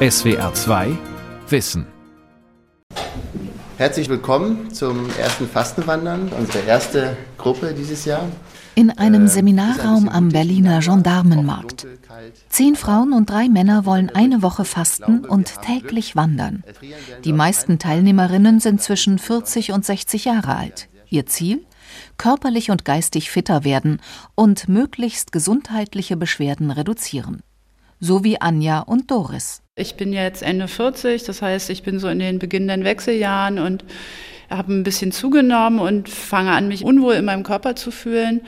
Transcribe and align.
SWR 0.00 0.54
2 0.54 0.96
Wissen. 1.48 1.84
Herzlich 3.78 4.08
willkommen 4.08 4.72
zum 4.72 5.10
ersten 5.18 5.48
Fastenwandern, 5.48 6.28
unsere 6.38 6.60
erste 6.66 7.16
Gruppe 7.36 7.74
dieses 7.76 8.04
Jahr. 8.04 8.28
In 8.76 8.92
einem 8.92 9.24
äh, 9.24 9.28
Seminarraum 9.28 10.08
am 10.08 10.28
Berliner 10.28 10.78
Gendarmenmarkt. 10.78 11.88
Zehn 12.48 12.76
Frauen 12.76 13.12
und 13.12 13.28
drei 13.28 13.48
Männer 13.48 13.86
wollen 13.86 14.08
eine 14.10 14.40
Woche 14.40 14.64
fasten 14.64 15.24
und 15.24 15.62
täglich 15.62 16.14
wandern. 16.14 16.62
Die 17.24 17.32
meisten 17.32 17.80
Teilnehmerinnen 17.80 18.60
sind 18.60 18.80
zwischen 18.80 19.18
40 19.18 19.72
und 19.72 19.84
60 19.84 20.26
Jahre 20.26 20.54
alt. 20.54 20.88
Ihr 21.10 21.26
Ziel? 21.26 21.66
Körperlich 22.18 22.70
und 22.70 22.84
geistig 22.84 23.32
fitter 23.32 23.64
werden 23.64 24.00
und 24.36 24.68
möglichst 24.68 25.32
gesundheitliche 25.32 26.16
Beschwerden 26.16 26.70
reduzieren. 26.70 27.42
So 28.00 28.22
wie 28.24 28.40
Anja 28.40 28.80
und 28.80 29.10
Doris. 29.10 29.62
Ich 29.74 29.96
bin 29.96 30.12
jetzt 30.12 30.42
Ende 30.42 30.68
40, 30.68 31.24
das 31.24 31.42
heißt, 31.42 31.70
ich 31.70 31.82
bin 31.82 31.98
so 31.98 32.08
in 32.08 32.18
den 32.18 32.38
beginnenden 32.38 32.84
Wechseljahren 32.84 33.58
und 33.58 33.84
habe 34.50 34.72
ein 34.72 34.82
bisschen 34.82 35.12
zugenommen 35.12 35.78
und 35.78 36.08
fange 36.08 36.52
an, 36.52 36.68
mich 36.68 36.84
unwohl 36.84 37.14
in 37.14 37.24
meinem 37.24 37.42
Körper 37.42 37.76
zu 37.76 37.90
fühlen. 37.90 38.40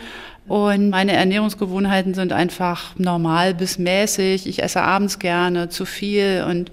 Und 0.49 0.91
meine 0.91 1.13
Ernährungsgewohnheiten 1.13 2.15
sind 2.15 2.33
einfach 2.33 2.99
normal 2.99 3.55
bis 3.55 3.79
mäßig. 3.79 4.47
Ich 4.47 4.63
esse 4.63 4.83
abends 4.83 5.19
gerne 5.19 5.69
zu 5.69 5.85
viel 5.85 6.45
und 6.49 6.73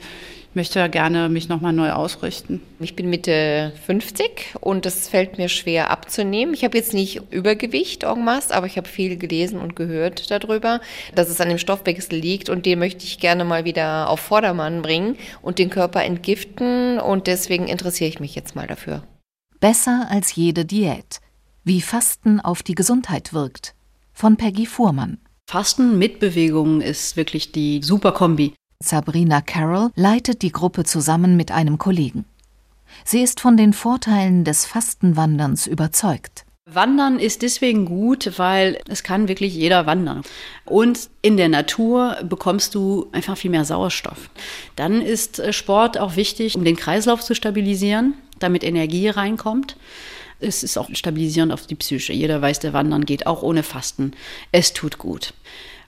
möchte 0.58 0.90
gerne 0.90 1.30
mich 1.30 1.50
nochmal 1.50 1.72
neu 1.72 1.92
ausrichten. 1.92 2.62
Ich 2.80 2.96
bin 2.96 3.12
Mitte 3.12 3.72
50 3.86 4.56
und 4.60 4.88
es 4.88 5.08
fällt 5.08 5.38
mir 5.38 5.50
schwer 5.50 5.92
abzunehmen. 5.92 6.54
Ich 6.56 6.64
habe 6.64 6.76
jetzt 6.76 6.96
nicht 6.96 7.22
Übergewicht, 7.30 8.02
irgendwas, 8.02 8.52
aber 8.52 8.66
ich 8.66 8.76
habe 8.76 8.90
viel 8.90 9.18
gelesen 9.18 9.60
und 9.62 9.76
gehört 9.76 10.32
darüber, 10.32 10.82
dass 11.14 11.30
es 11.30 11.40
an 11.40 11.50
dem 11.50 11.60
Stoffwechsel 11.60 12.18
liegt 12.18 12.50
und 12.50 12.66
den 12.66 12.80
möchte 12.80 13.06
ich 13.06 13.20
gerne 13.20 13.46
mal 13.46 13.66
wieder 13.66 14.10
auf 14.10 14.20
Vordermann 14.20 14.82
bringen 14.82 15.16
und 15.44 15.60
den 15.60 15.70
Körper 15.70 16.04
entgiften 16.04 17.00
und 17.00 17.28
deswegen 17.28 17.68
interessiere 17.68 18.10
ich 18.10 18.20
mich 18.20 18.34
jetzt 18.34 18.56
mal 18.56 18.66
dafür. 18.66 19.04
Besser 19.60 20.08
als 20.10 20.36
jede 20.36 20.66
Diät. 20.66 21.20
Wie 21.64 21.82
Fasten 21.82 22.40
auf 22.40 22.64
die 22.64 22.76
Gesundheit 22.76 23.32
wirkt. 23.32 23.76
Von 24.12 24.38
Peggy 24.38 24.66
Fuhrmann. 24.66 25.20
Fasten 25.48 26.00
mit 26.00 26.20
Bewegung 26.20 26.82
ist 26.82 27.16
wirklich 27.16 27.52
die 27.52 27.82
super 27.84 28.12
Kombi. 28.12 28.54
Sabrina 28.80 29.42
Carroll 29.42 29.90
leitet 29.96 30.44
die 30.44 30.52
Gruppe 30.52 30.84
zusammen 30.84 31.36
mit 31.36 31.52
einem 31.52 31.80
Kollegen. 31.80 32.26
Sie 33.04 33.22
ist 33.22 33.40
von 33.40 33.58
den 33.58 33.74
Vorteilen 33.74 34.44
des 34.44 34.66
Fastenwanderns 34.66 35.66
überzeugt. 35.66 36.46
Wandern 36.70 37.18
ist 37.18 37.42
deswegen 37.42 37.86
gut, 37.86 38.38
weil 38.38 38.80
es 38.88 39.02
kann 39.02 39.30
wirklich 39.30 39.56
jeder 39.56 39.86
wandern. 39.86 40.22
Und 40.66 41.10
in 41.22 41.38
der 41.38 41.48
Natur 41.48 42.18
bekommst 42.24 42.76
du 42.76 43.08
einfach 43.14 43.38
viel 43.38 43.52
mehr 43.52 43.66
Sauerstoff. 43.66 44.30
Dann 44.76 45.02
ist 45.02 45.40
äh, 45.40 45.54
Sport 45.54 45.98
auch 45.98 46.16
wichtig, 46.18 46.56
um 46.56 46.66
den 46.66 46.76
Kreislauf 46.76 47.22
zu 47.24 47.36
stabilisieren, 47.36 48.16
damit 48.40 48.64
Energie 48.64 49.08
reinkommt. 49.08 49.78
Es 50.40 50.62
ist 50.62 50.78
auch 50.78 50.90
stabilisierend 50.94 51.52
auf 51.52 51.66
die 51.66 51.76
Psyche. 51.76 52.14
Jeder 52.14 52.42
weiß, 52.42 52.60
der 52.60 52.74
Wandern 52.74 53.06
geht 53.06 53.26
auch 53.26 53.42
ohne 53.42 53.64
Fasten. 53.64 54.12
Es 54.52 54.74
tut 54.74 54.98
gut. 54.98 55.34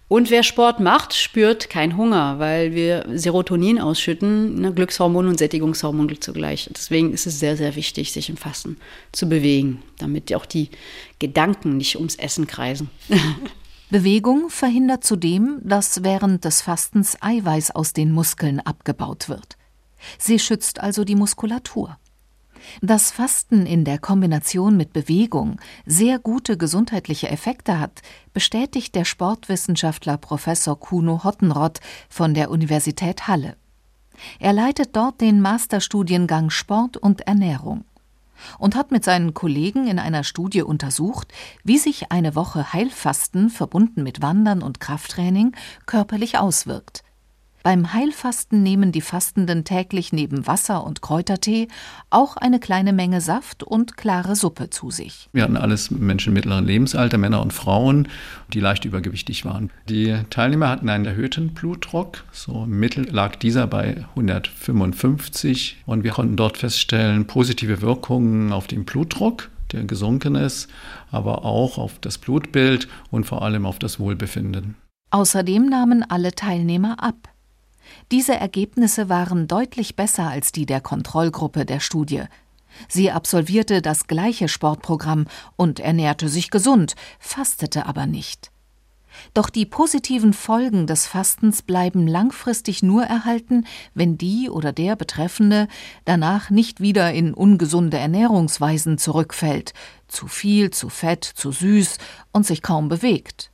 Und 0.10 0.32
wer 0.32 0.42
Sport 0.42 0.80
macht, 0.80 1.14
spürt 1.14 1.70
keinen 1.70 1.96
Hunger, 1.96 2.40
weil 2.40 2.74
wir 2.74 3.06
Serotonin 3.14 3.80
ausschütten, 3.80 4.60
ne, 4.60 4.74
Glückshormon 4.74 5.28
und 5.28 5.38
Sättigungshormon 5.38 6.20
zugleich. 6.20 6.68
Deswegen 6.74 7.14
ist 7.14 7.28
es 7.28 7.40
sehr, 7.40 7.56
sehr 7.56 7.76
wichtig, 7.76 8.12
sich 8.12 8.28
im 8.28 8.36
Fasten 8.36 8.78
zu 9.12 9.30
bewegen, 9.30 9.84
damit 10.00 10.34
auch 10.34 10.48
die 10.48 10.70
Gedanken 11.20 11.78
nicht 11.78 11.96
ums 11.98 12.16
Essen 12.16 12.48
kreisen. 12.48 12.90
Bewegung 13.92 14.50
verhindert 14.50 15.04
zudem, 15.04 15.60
dass 15.64 16.04
während 16.04 16.44
des 16.44 16.64
Fastens 16.64 17.16
Eiweiß 17.22 17.72
aus 17.72 17.94
den 17.94 18.12
Muskeln 18.12 18.60
abgebaut 18.60 19.30
wird. 19.30 19.58
Sie 20.18 20.40
schützt 20.40 20.80
also 20.80 21.04
die 21.04 21.16
Muskulatur. 21.16 22.00
Dass 22.82 23.12
Fasten 23.12 23.66
in 23.66 23.86
der 23.86 24.00
Kombination 24.00 24.78
mit 24.78 24.94
Bewegung 24.94 25.60
sehr 25.86 26.20
gute 26.20 26.58
gesundheitliche 26.58 27.30
Effekte 27.30 27.80
hat, 27.80 28.02
bestätigt 28.34 28.96
der 28.96 29.06
Sportwissenschaftler 29.06 30.18
Professor 30.18 30.80
Kuno 30.80 31.24
Hottenrott 31.24 31.80
von 32.10 32.34
der 32.34 32.52
Universität 32.52 33.28
Halle. 33.28 33.56
Er 34.40 34.54
leitet 34.54 34.96
dort 34.96 35.22
den 35.22 35.42
Masterstudiengang 35.42 36.50
Sport 36.50 36.98
und 36.98 37.22
Ernährung 37.22 37.86
und 38.58 38.76
hat 38.76 38.92
mit 38.92 39.04
seinen 39.04 39.34
Kollegen 39.34 39.88
in 39.88 40.00
einer 40.00 40.24
Studie 40.24 40.62
untersucht, 40.62 41.32
wie 41.64 41.78
sich 41.78 42.12
eine 42.12 42.36
Woche 42.36 42.74
Heilfasten 42.74 43.50
verbunden 43.50 44.04
mit 44.04 44.22
Wandern 44.22 44.62
und 44.62 44.80
Krafttraining 44.80 45.54
körperlich 45.86 46.38
auswirkt. 46.38 47.04
Beim 47.62 47.94
Heilfasten 47.94 48.64
nehmen 48.64 48.94
die 48.94 49.02
Fastenden 49.02 49.66
täglich 49.66 50.14
neben 50.14 50.48
Wasser 50.48 50.86
und 50.86 51.02
Kräutertee 51.02 51.68
auch 52.10 52.38
eine 52.38 52.60
kleine 52.60 52.94
Menge 52.94 53.20
Saft 53.20 53.64
und 53.64 53.98
klare 53.98 54.38
Suppe 54.38 54.70
zu 54.70 54.92
sich. 54.92 55.28
Wir 55.34 55.44
hatten 55.44 55.58
alles 55.58 55.92
Menschen 55.92 56.32
mittleren 56.32 56.66
Lebensalter, 56.66 57.18
Männer 57.18 57.42
und 57.42 57.52
Frauen, 57.52 58.08
die 58.54 58.62
leicht 58.62 58.86
übergewichtig 58.86 59.44
waren. 59.44 59.72
Die 59.90 60.18
Teilnehmer 60.30 60.70
hatten 60.70 60.88
einen 60.88 61.06
erhöhten 61.06 61.54
Blutdruck. 61.54 62.24
So 62.32 62.64
im 62.64 62.80
Mittel 62.80 63.10
lag 63.10 63.36
dieser 63.36 63.68
bei 63.68 64.06
155 64.12 65.84
und 65.86 66.06
wir 66.06 66.12
konnten 66.12 66.38
dort 66.38 66.58
feststellen 66.58 67.28
positive 67.28 67.82
Wirkungen 67.82 68.54
auf 68.54 68.68
den 68.68 68.86
Blutdruck 68.86 69.50
der 69.72 69.84
gesunken 69.84 70.34
ist, 70.34 70.68
aber 71.12 71.46
auch 71.46 71.78
auf 71.78 72.00
das 72.00 72.18
Blutbild 72.18 72.88
und 73.12 73.26
vor 73.26 73.44
allem 73.44 73.68
auf 73.68 73.78
das 73.78 74.00
Wohlbefinden. 74.00 74.76
Außerdem 75.12 75.68
nahmen 75.68 76.04
alle 76.08 76.34
Teilnehmer 76.34 77.04
ab. 77.04 77.30
Diese 78.12 78.34
Ergebnisse 78.34 79.08
waren 79.08 79.48
deutlich 79.48 79.96
besser 79.96 80.28
als 80.28 80.52
die 80.52 80.66
der 80.66 80.82
Kontrollgruppe 80.82 81.64
der 81.64 81.80
Studie. 81.80 82.24
Sie 82.88 83.12
absolvierte 83.12 83.84
das 83.84 84.08
gleiche 84.08 84.48
Sportprogramm 84.48 85.28
und 85.56 85.80
ernährte 85.80 86.28
sich 86.28 86.50
gesund, 86.50 86.96
fastete 87.20 87.86
aber 87.86 88.08
nicht. 88.08 88.52
Doch 89.34 89.50
die 89.50 89.66
positiven 89.66 90.34
Folgen 90.34 90.88
des 90.88 91.06
Fastens 91.06 91.62
bleiben 91.62 92.08
langfristig 92.08 92.82
nur 92.82 93.04
erhalten, 93.04 93.66
wenn 93.94 94.18
die 94.18 94.50
oder 94.50 94.72
der 94.72 94.96
Betreffende 94.96 95.68
danach 96.06 96.50
nicht 96.50 96.80
wieder 96.80 97.14
in 97.14 97.34
ungesunde 97.34 97.98
Ernährungsweisen 97.98 98.98
zurückfällt, 98.98 99.74
zu 100.08 100.28
viel, 100.28 100.72
zu 100.72 100.90
fett, 100.90 101.26
zu 101.26 101.52
süß 101.52 101.98
und 102.32 102.46
sich 102.46 102.62
kaum 102.62 102.88
bewegt 102.88 103.49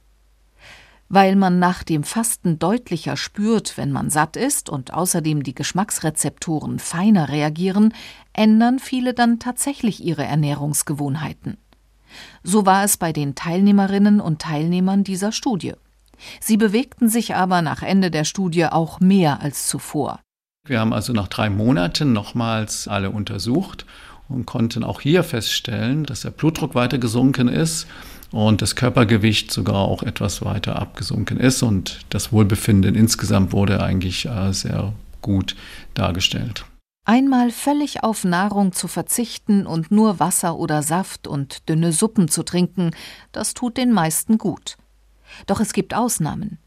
weil 1.09 1.35
man 1.35 1.59
nach 1.59 1.83
dem 1.83 2.03
Fasten 2.03 2.57
deutlicher 2.59 3.15
spürt, 3.17 3.77
wenn 3.77 3.91
man 3.91 4.09
satt 4.09 4.35
ist 4.35 4.69
und 4.69 4.93
außerdem 4.93 5.43
die 5.43 5.55
Geschmacksrezeptoren 5.55 6.79
feiner 6.79 7.29
reagieren, 7.29 7.93
ändern 8.33 8.79
viele 8.79 9.13
dann 9.13 9.39
tatsächlich 9.39 10.03
ihre 10.03 10.23
Ernährungsgewohnheiten. 10.23 11.57
So 12.43 12.65
war 12.65 12.83
es 12.83 12.97
bei 12.97 13.13
den 13.13 13.35
Teilnehmerinnen 13.35 14.19
und 14.19 14.41
Teilnehmern 14.41 15.03
dieser 15.03 15.31
Studie. 15.31 15.73
Sie 16.39 16.57
bewegten 16.57 17.09
sich 17.09 17.35
aber 17.35 17.61
nach 17.61 17.83
Ende 17.83 18.09
der 18.09 18.23
Studie 18.23 18.65
auch 18.65 18.99
mehr 18.99 19.41
als 19.41 19.67
zuvor. 19.67 20.19
Wir 20.65 20.79
haben 20.79 20.93
also 20.93 21.13
nach 21.13 21.27
drei 21.27 21.49
Monaten 21.49 22.13
nochmals 22.13 22.87
alle 22.87 23.11
untersucht 23.11 23.85
und 24.27 24.45
konnten 24.45 24.83
auch 24.83 25.01
hier 25.01 25.23
feststellen, 25.23 26.03
dass 26.03 26.21
der 26.21 26.31
Blutdruck 26.31 26.73
weiter 26.73 26.97
gesunken 26.97 27.47
ist 27.47 27.87
und 28.35 28.61
das 28.61 28.75
Körpergewicht 28.75 29.49
sogar 29.49 29.77
auch 29.77 30.03
etwas 30.03 30.43
weiter 30.43 30.75
abgesunken 30.75 31.39
ist 31.39 31.63
und 31.63 32.01
das 32.09 32.33
Wohlbefinden 32.33 32.93
insgesamt 32.93 33.53
wurde 33.53 33.81
eigentlich 33.81 34.25
äh, 34.25 34.51
sehr 34.51 34.91
gut 35.21 35.55
dargestellt. 35.93 36.65
Einmal 37.05 37.49
völlig 37.49 38.03
auf 38.03 38.25
Nahrung 38.25 38.73
zu 38.73 38.89
verzichten 38.89 39.65
und 39.65 39.89
nur 39.89 40.19
Wasser 40.19 40.57
oder 40.57 40.83
Saft 40.83 41.27
und 41.27 41.69
dünne 41.69 41.93
Suppen 41.93 42.27
zu 42.27 42.43
trinken, 42.43 42.91
das 43.31 43.53
tut 43.53 43.77
den 43.77 43.93
meisten 43.93 44.37
gut. 44.37 44.75
Doch 45.47 45.61
es 45.61 45.71
gibt 45.71 45.93
Ausnahmen. 45.93 46.57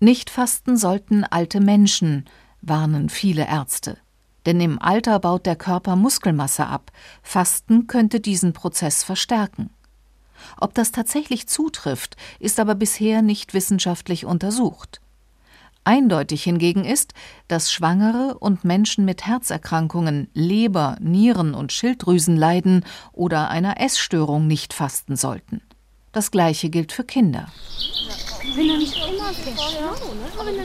Nicht 0.00 0.28
fasten 0.28 0.76
sollten 0.76 1.22
alte 1.22 1.60
Menschen, 1.60 2.24
warnen 2.62 3.08
viele 3.08 3.46
Ärzte. 3.46 3.96
Denn 4.44 4.60
im 4.60 4.82
Alter 4.82 5.20
baut 5.20 5.46
der 5.46 5.56
Körper 5.56 5.94
Muskelmasse 5.94 6.66
ab. 6.66 6.90
Fasten 7.22 7.86
könnte 7.86 8.18
diesen 8.18 8.54
Prozess 8.54 9.04
verstärken. 9.04 9.70
Ob 10.60 10.74
das 10.74 10.92
tatsächlich 10.92 11.48
zutrifft, 11.48 12.16
ist 12.38 12.60
aber 12.60 12.74
bisher 12.74 13.22
nicht 13.22 13.54
wissenschaftlich 13.54 14.24
untersucht. 14.24 15.00
Eindeutig 15.84 16.44
hingegen 16.44 16.84
ist, 16.84 17.12
dass 17.48 17.72
Schwangere 17.72 18.38
und 18.38 18.64
Menschen 18.64 19.04
mit 19.04 19.26
Herzerkrankungen, 19.26 20.28
Leber, 20.32 20.96
Nieren 21.00 21.54
und 21.54 21.72
Schilddrüsenleiden 21.72 22.84
oder 23.12 23.50
einer 23.50 23.80
Essstörung 23.80 24.46
nicht 24.46 24.74
fasten 24.74 25.16
sollten. 25.16 25.60
Das 26.12 26.30
gleiche 26.30 26.70
gilt 26.70 26.92
für 26.92 27.04
Kinder. 27.04 27.48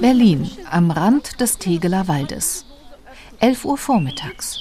Berlin, 0.01 0.51
am 0.69 0.91
Rand 0.91 1.39
des 1.39 1.57
Tegeler 1.57 2.07
Waldes. 2.07 2.65
11 3.39 3.65
Uhr 3.65 3.77
vormittags. 3.77 4.59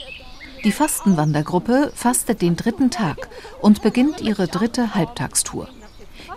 Die 0.66 0.72
Fastenwandergruppe 0.72 1.92
fastet 1.94 2.42
den 2.42 2.56
dritten 2.56 2.90
Tag 2.90 3.28
und 3.62 3.82
beginnt 3.82 4.20
ihre 4.20 4.48
dritte 4.48 4.96
Halbtagstour. 4.96 5.68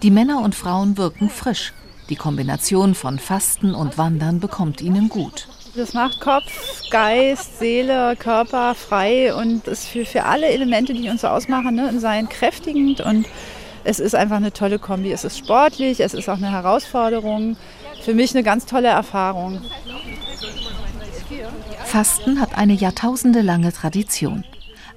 Die 0.04 0.12
Männer 0.12 0.44
und 0.44 0.54
Frauen 0.54 1.00
wirken 1.00 1.31
frisch. 1.31 1.74
Die 2.10 2.16
Kombination 2.16 2.94
von 2.94 3.18
Fasten 3.18 3.74
und 3.74 3.98
Wandern 3.98 4.40
bekommt 4.40 4.81
ihnen 4.81 5.10
gut. 5.10 5.48
Das 5.76 5.96
macht 5.96 6.20
Kopf, 6.20 6.44
Geist, 6.92 7.58
Seele, 7.58 8.16
Körper 8.18 8.76
frei 8.76 9.34
und 9.34 9.68
ist 9.68 9.88
für, 9.88 10.06
für 10.06 10.26
alle 10.26 10.46
Elemente, 10.46 10.94
die 10.94 11.10
uns 11.10 11.22
so 11.22 11.28
ausmachen, 11.28 11.74
ne, 11.74 12.00
seien 12.00 12.30
kräftigend 12.30 13.02
und 13.02 13.26
es 13.84 14.00
ist 14.00 14.14
einfach 14.14 14.36
eine 14.36 14.54
tolle 14.54 14.78
Kombi. 14.78 15.12
Es 15.12 15.24
ist 15.24 15.40
sportlich, 15.40 16.02
es 16.02 16.14
ist 16.14 16.30
auch 16.30 16.38
eine 16.38 16.52
Herausforderung. 16.52 17.58
Für 18.04 18.14
mich 18.14 18.36
eine 18.36 18.44
ganz 18.44 18.68
tolle 18.68 18.90
Erfahrung. 18.90 19.60
Fasten 21.89 22.39
hat 22.39 22.56
eine 22.56 22.74
jahrtausendelange 22.74 23.74
Tradition. 23.74 24.44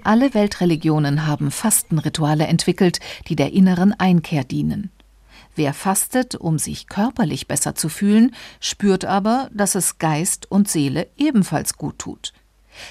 Alle 0.04 0.34
Weltreligionen 0.34 1.26
haben 1.26 1.50
Fastenrituale 1.50 2.46
entwickelt, 2.46 3.00
die 3.28 3.34
der 3.34 3.54
inneren 3.54 3.98
Einkehr 3.98 4.44
dienen. 4.44 4.90
Wer 5.56 5.72
fastet, 5.72 6.34
um 6.34 6.58
sich 6.58 6.88
körperlich 6.88 7.48
besser 7.48 7.74
zu 7.74 7.88
fühlen, 7.88 8.34
spürt 8.60 9.06
aber, 9.06 9.48
dass 9.54 9.74
es 9.74 9.96
Geist 9.96 10.50
und 10.50 10.68
Seele 10.68 11.08
ebenfalls 11.16 11.78
gut 11.78 11.98
tut. 11.98 12.34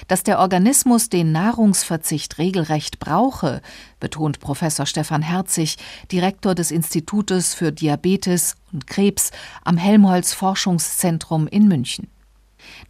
Dass 0.08 0.24
der 0.24 0.40
Organismus 0.40 1.08
den 1.08 1.30
Nahrungsverzicht 1.30 2.38
regelrecht 2.38 2.98
brauche, 2.98 3.62
betont 4.00 4.40
Professor 4.40 4.84
Stefan 4.84 5.22
Herzig, 5.22 5.76
Direktor 6.10 6.56
des 6.56 6.72
Institutes 6.72 7.54
für 7.54 7.70
Diabetes 7.70 8.56
und 8.72 8.88
Krebs 8.88 9.30
am 9.64 9.76
Helmholtz 9.76 10.34
Forschungszentrum 10.34 11.46
in 11.46 11.68
München. 11.68 12.08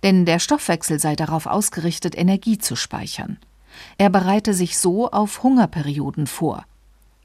Denn 0.02 0.24
der 0.24 0.38
Stoffwechsel 0.38 0.98
sei 0.98 1.16
darauf 1.16 1.46
ausgerichtet, 1.46 2.16
Energie 2.16 2.58
zu 2.58 2.76
speichern. 2.76 3.38
Er 3.98 4.10
bereite 4.10 4.54
sich 4.54 4.78
so 4.78 5.10
auf 5.10 5.42
Hungerperioden 5.42 6.26
vor. 6.26 6.64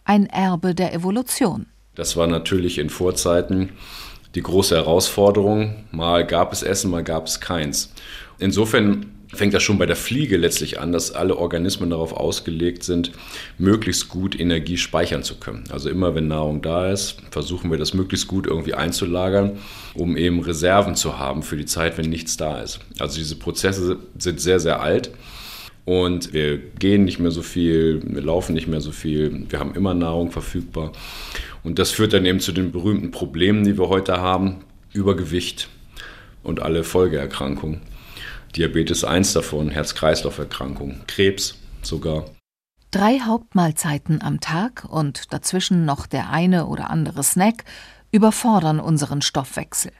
Ein 0.05 0.25
Erbe 0.27 0.73
der 0.73 0.93
Evolution. 0.93 1.65
Das 1.95 2.15
war 2.15 2.27
natürlich 2.27 2.77
in 2.77 2.89
Vorzeiten 2.89 3.71
die 4.35 4.41
große 4.41 4.75
Herausforderung. 4.75 5.83
Mal 5.91 6.25
gab 6.25 6.53
es 6.53 6.63
Essen, 6.63 6.91
mal 6.91 7.03
gab 7.03 7.27
es 7.27 7.39
keins. 7.39 7.93
Insofern 8.39 9.16
fängt 9.33 9.53
das 9.53 9.63
schon 9.63 9.77
bei 9.77 9.85
der 9.85 9.95
Fliege 9.95 10.37
letztlich 10.37 10.79
an, 10.79 10.91
dass 10.91 11.11
alle 11.11 11.37
Organismen 11.37 11.89
darauf 11.89 12.13
ausgelegt 12.13 12.83
sind, 12.83 13.11
möglichst 13.57 14.09
gut 14.09 14.39
Energie 14.39 14.77
speichern 14.77 15.23
zu 15.23 15.35
können. 15.35 15.65
Also 15.69 15.89
immer 15.89 16.15
wenn 16.15 16.27
Nahrung 16.27 16.61
da 16.61 16.91
ist, 16.91 17.17
versuchen 17.31 17.69
wir 17.69 17.77
das 17.77 17.93
möglichst 17.93 18.27
gut 18.27 18.47
irgendwie 18.47 18.73
einzulagern, 18.73 19.57
um 19.95 20.15
eben 20.15 20.39
Reserven 20.39 20.95
zu 20.95 21.19
haben 21.19 21.43
für 21.43 21.57
die 21.57 21.65
Zeit, 21.65 21.97
wenn 21.97 22.09
nichts 22.09 22.37
da 22.37 22.61
ist. 22.61 22.79
Also 22.99 23.17
diese 23.17 23.35
Prozesse 23.35 23.97
sind 24.17 24.39
sehr, 24.39 24.59
sehr 24.59 24.81
alt. 24.81 25.11
Und 25.83 26.33
wir 26.33 26.57
gehen 26.57 27.05
nicht 27.05 27.19
mehr 27.19 27.31
so 27.31 27.41
viel, 27.41 28.01
wir 28.03 28.21
laufen 28.21 28.53
nicht 28.53 28.67
mehr 28.67 28.81
so 28.81 28.91
viel, 28.91 29.45
wir 29.47 29.59
haben 29.59 29.73
immer 29.73 29.93
Nahrung 29.93 30.31
verfügbar. 30.31 30.91
Und 31.63 31.79
das 31.79 31.91
führt 31.91 32.11
dann 32.11 32.25
eben 32.25 32.41
zu 32.41 32.51
den 32.51 32.73
berühmten 32.73 33.11
Problemen, 33.11 33.63
die 33.63 33.77
wir 33.77 33.87
heute 33.87 34.19
haben. 34.19 34.57
Übergewicht 34.91 35.69
und 36.43 36.61
alle 36.61 36.83
Folgeerkrankungen. 36.83 37.81
Diabetes 38.57 39.03
1 39.03 39.33
davon, 39.33 39.69
Herz-Kreislauf-Erkrankung, 39.69 41.01
Krebs 41.05 41.59
sogar. 41.83 42.25
Drei 42.89 43.19
Hauptmahlzeiten 43.19 44.23
am 44.23 44.39
Tag 44.39 44.85
und 44.89 45.31
dazwischen 45.31 45.85
noch 45.85 46.07
der 46.07 46.31
eine 46.31 46.65
oder 46.65 46.89
andere 46.89 47.21
Snack 47.21 47.65
überfordern 48.11 48.79
unseren 48.79 49.21
Stoffwechsel. 49.21 49.91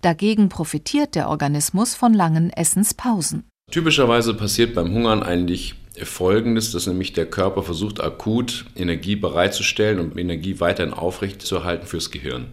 Dagegen 0.00 0.48
profitiert 0.48 1.14
der 1.14 1.28
Organismus 1.28 1.94
von 1.94 2.14
langen 2.14 2.50
Essenspausen. 2.50 3.44
Typischerweise 3.70 4.32
passiert 4.32 4.74
beim 4.74 4.92
Hungern 4.92 5.22
eigentlich 5.22 5.74
Folgendes, 6.02 6.72
dass 6.72 6.86
nämlich 6.86 7.12
der 7.12 7.26
Körper 7.26 7.62
versucht, 7.62 8.00
akut 8.00 8.64
Energie 8.74 9.16
bereitzustellen 9.16 9.98
und 9.98 10.16
Energie 10.16 10.58
weiterhin 10.58 10.94
aufrechtzuerhalten 10.94 11.86
fürs 11.86 12.10
Gehirn. 12.10 12.46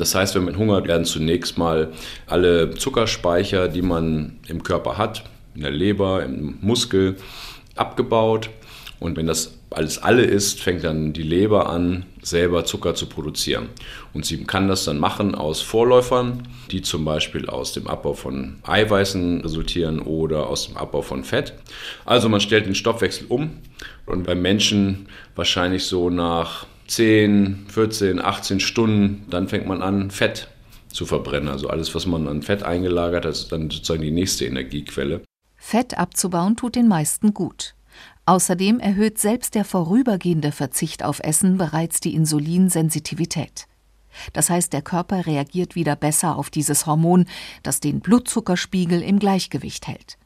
Das 0.00 0.14
heißt, 0.14 0.34
wenn 0.34 0.44
man 0.44 0.56
hungert, 0.56 0.88
werden 0.88 1.04
zunächst 1.04 1.58
mal 1.58 1.92
alle 2.26 2.70
Zuckerspeicher, 2.74 3.68
die 3.68 3.82
man 3.82 4.38
im 4.48 4.62
Körper 4.62 4.96
hat, 4.96 5.24
in 5.54 5.60
der 5.60 5.70
Leber, 5.70 6.24
im 6.24 6.58
Muskel, 6.62 7.16
abgebaut. 7.76 8.48
Und 8.98 9.16
wenn 9.16 9.26
das 9.26 9.58
alles 9.70 10.02
alle 10.02 10.22
ist, 10.22 10.60
fängt 10.60 10.84
dann 10.84 11.12
die 11.12 11.22
Leber 11.22 11.68
an, 11.68 12.04
selber 12.22 12.64
Zucker 12.64 12.94
zu 12.94 13.06
produzieren. 13.06 13.68
Und 14.12 14.24
sie 14.24 14.44
kann 14.44 14.68
das 14.68 14.84
dann 14.84 14.98
machen 14.98 15.34
aus 15.34 15.60
Vorläufern, 15.60 16.48
die 16.70 16.82
zum 16.82 17.04
Beispiel 17.04 17.48
aus 17.48 17.72
dem 17.72 17.86
Abbau 17.86 18.14
von 18.14 18.56
Eiweißen 18.64 19.42
resultieren 19.42 20.00
oder 20.00 20.48
aus 20.48 20.66
dem 20.66 20.76
Abbau 20.76 21.02
von 21.02 21.24
Fett. 21.24 21.54
Also 22.04 22.28
man 22.28 22.40
stellt 22.40 22.66
den 22.66 22.74
Stoffwechsel 22.74 23.26
um 23.28 23.58
und 24.06 24.24
beim 24.24 24.42
Menschen 24.42 25.06
wahrscheinlich 25.36 25.84
so 25.84 26.10
nach 26.10 26.66
10, 26.90 27.66
14, 27.68 28.20
18 28.20 28.58
Stunden, 28.58 29.24
dann 29.30 29.46
fängt 29.46 29.66
man 29.66 29.80
an, 29.80 30.10
Fett 30.10 30.48
zu 30.88 31.06
verbrennen. 31.06 31.48
Also 31.48 31.68
alles, 31.68 31.94
was 31.94 32.04
man 32.04 32.26
an 32.26 32.42
Fett 32.42 32.64
eingelagert 32.64 33.24
hat, 33.24 33.32
ist 33.32 33.52
dann 33.52 33.70
sozusagen 33.70 34.02
die 34.02 34.10
nächste 34.10 34.44
Energiequelle. 34.44 35.22
Fett 35.56 35.96
abzubauen 35.96 36.56
tut 36.56 36.74
den 36.74 36.88
meisten 36.88 37.32
gut. 37.32 37.76
Außerdem 38.26 38.80
erhöht 38.80 39.18
selbst 39.18 39.54
der 39.54 39.64
vorübergehende 39.64 40.50
Verzicht 40.50 41.04
auf 41.04 41.20
Essen 41.20 41.58
bereits 41.58 42.00
die 42.00 42.14
Insulinsensitivität. 42.14 43.66
Das 44.32 44.50
heißt, 44.50 44.72
der 44.72 44.82
Körper 44.82 45.26
reagiert 45.26 45.76
wieder 45.76 45.94
besser 45.94 46.36
auf 46.36 46.50
dieses 46.50 46.86
Hormon, 46.86 47.26
das 47.62 47.78
den 47.78 48.00
Blutzuckerspiegel 48.00 49.00
im 49.00 49.20
Gleichgewicht 49.20 49.86
hält. 49.86 50.18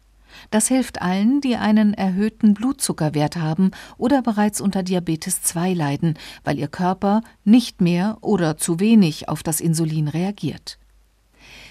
Das 0.51 0.69
hilft 0.69 1.03
allen, 1.03 1.41
die 1.41 1.57
einen 1.57 1.95
erhöhten 1.95 2.55
Blutzuckerwert 2.55 3.37
haben 3.37 3.71
oder 3.97 4.23
bereits 4.23 4.61
unter 4.61 4.83
Diabetes 4.83 5.43
2 5.43 5.75
leiden, 5.75 6.15
weil 6.43 6.59
ihr 6.59 6.69
Körper 6.69 7.23
nicht 7.45 7.81
mehr 7.81 8.19
oder 8.21 8.57
zu 8.57 8.81
wenig 8.81 9.29
auf 9.29 9.43
das 9.43 9.61
Insulin 9.61 10.09
reagiert. 10.09 10.79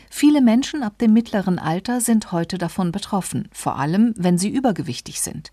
Viele 0.10 0.42
Menschen 0.42 0.84
ab 0.84 1.00
dem 1.00 1.12
mittleren 1.12 1.58
Alter 1.58 2.00
sind 2.00 2.32
heute 2.32 2.60
davon 2.60 2.92
betroffen, 2.92 3.48
vor 3.52 3.80
allem 3.80 4.14
wenn 4.16 4.38
sie 4.38 4.50
übergewichtig 4.50 5.22
sind. 5.22 5.52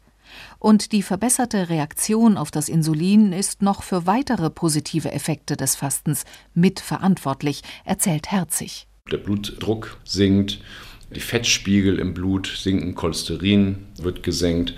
Und 0.58 0.92
die 0.92 1.02
verbesserte 1.02 1.70
Reaktion 1.70 2.36
auf 2.36 2.50
das 2.50 2.68
Insulin 2.68 3.32
ist 3.32 3.62
noch 3.62 3.82
für 3.82 4.06
weitere 4.06 4.50
positive 4.50 5.12
Effekte 5.12 5.56
des 5.56 5.76
Fastens 5.76 6.24
mitverantwortlich, 6.54 7.62
erzählt 7.84 8.30
Herzig. 8.30 8.86
Der 9.10 9.16
Blutdruck 9.16 9.98
sinkt, 10.04 10.60
die 11.14 11.20
Fettspiegel 11.20 11.98
im 11.98 12.14
Blut 12.14 12.46
sinken, 12.46 12.94
Cholesterin 12.94 13.86
wird 14.00 14.22
gesenkt. 14.22 14.74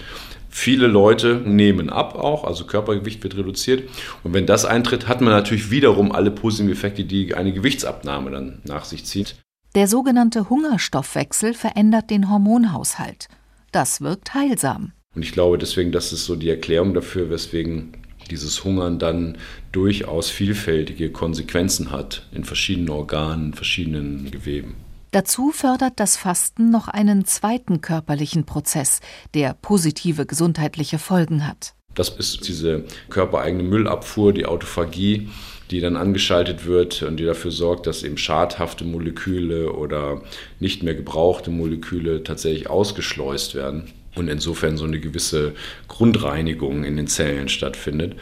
Viele 0.48 0.86
Leute 0.86 1.42
nehmen 1.44 1.88
ab 1.88 2.14
auch, 2.14 2.44
also 2.44 2.66
Körpergewicht 2.66 3.22
wird 3.22 3.36
reduziert. 3.36 3.88
Und 4.22 4.34
wenn 4.34 4.46
das 4.46 4.64
eintritt, 4.64 5.08
hat 5.08 5.22
man 5.22 5.32
natürlich 5.32 5.70
wiederum 5.70 6.12
alle 6.12 6.30
positiven 6.30 6.72
Effekte, 6.72 7.04
die 7.04 7.34
eine 7.34 7.52
Gewichtsabnahme 7.52 8.30
dann 8.30 8.60
nach 8.64 8.84
sich 8.84 9.04
zieht. 9.04 9.36
Der 9.74 9.88
sogenannte 9.88 10.50
Hungerstoffwechsel 10.50 11.54
verändert 11.54 12.10
den 12.10 12.28
Hormonhaushalt. 12.28 13.28
Das 13.72 14.02
wirkt 14.02 14.34
heilsam. 14.34 14.92
Und 15.14 15.22
ich 15.22 15.32
glaube 15.32 15.56
deswegen, 15.56 15.92
das 15.92 16.12
ist 16.12 16.26
so 16.26 16.36
die 16.36 16.50
Erklärung 16.50 16.92
dafür, 16.92 17.30
weswegen 17.30 17.96
dieses 18.30 18.64
Hungern 18.64 18.98
dann 18.98 19.38
durchaus 19.72 20.28
vielfältige 20.30 21.10
Konsequenzen 21.10 21.90
hat 21.90 22.26
in 22.32 22.44
verschiedenen 22.44 22.90
Organen, 22.90 23.54
verschiedenen 23.54 24.30
Geweben. 24.30 24.76
Dazu 25.12 25.50
fördert 25.52 26.00
das 26.00 26.16
Fasten 26.16 26.70
noch 26.70 26.88
einen 26.88 27.26
zweiten 27.26 27.82
körperlichen 27.82 28.46
Prozess, 28.46 29.00
der 29.34 29.52
positive 29.52 30.24
gesundheitliche 30.24 30.98
Folgen 30.98 31.46
hat. 31.46 31.74
Das 31.94 32.08
ist 32.08 32.48
diese 32.48 32.84
körpereigene 33.10 33.62
Müllabfuhr, 33.62 34.32
die 34.32 34.46
Autophagie, 34.46 35.28
die 35.70 35.80
dann 35.80 35.96
angeschaltet 35.96 36.64
wird 36.64 37.02
und 37.02 37.18
die 37.18 37.26
dafür 37.26 37.50
sorgt, 37.50 37.86
dass 37.86 38.04
eben 38.04 38.16
schadhafte 38.16 38.84
Moleküle 38.84 39.74
oder 39.74 40.22
nicht 40.60 40.82
mehr 40.82 40.94
gebrauchte 40.94 41.50
Moleküle 41.50 42.24
tatsächlich 42.24 42.70
ausgeschleust 42.70 43.54
werden 43.54 43.92
und 44.14 44.28
insofern 44.28 44.78
so 44.78 44.84
eine 44.84 44.98
gewisse 44.98 45.52
Grundreinigung 45.88 46.84
in 46.84 46.96
den 46.96 47.06
Zellen 47.06 47.50
stattfindet, 47.50 48.16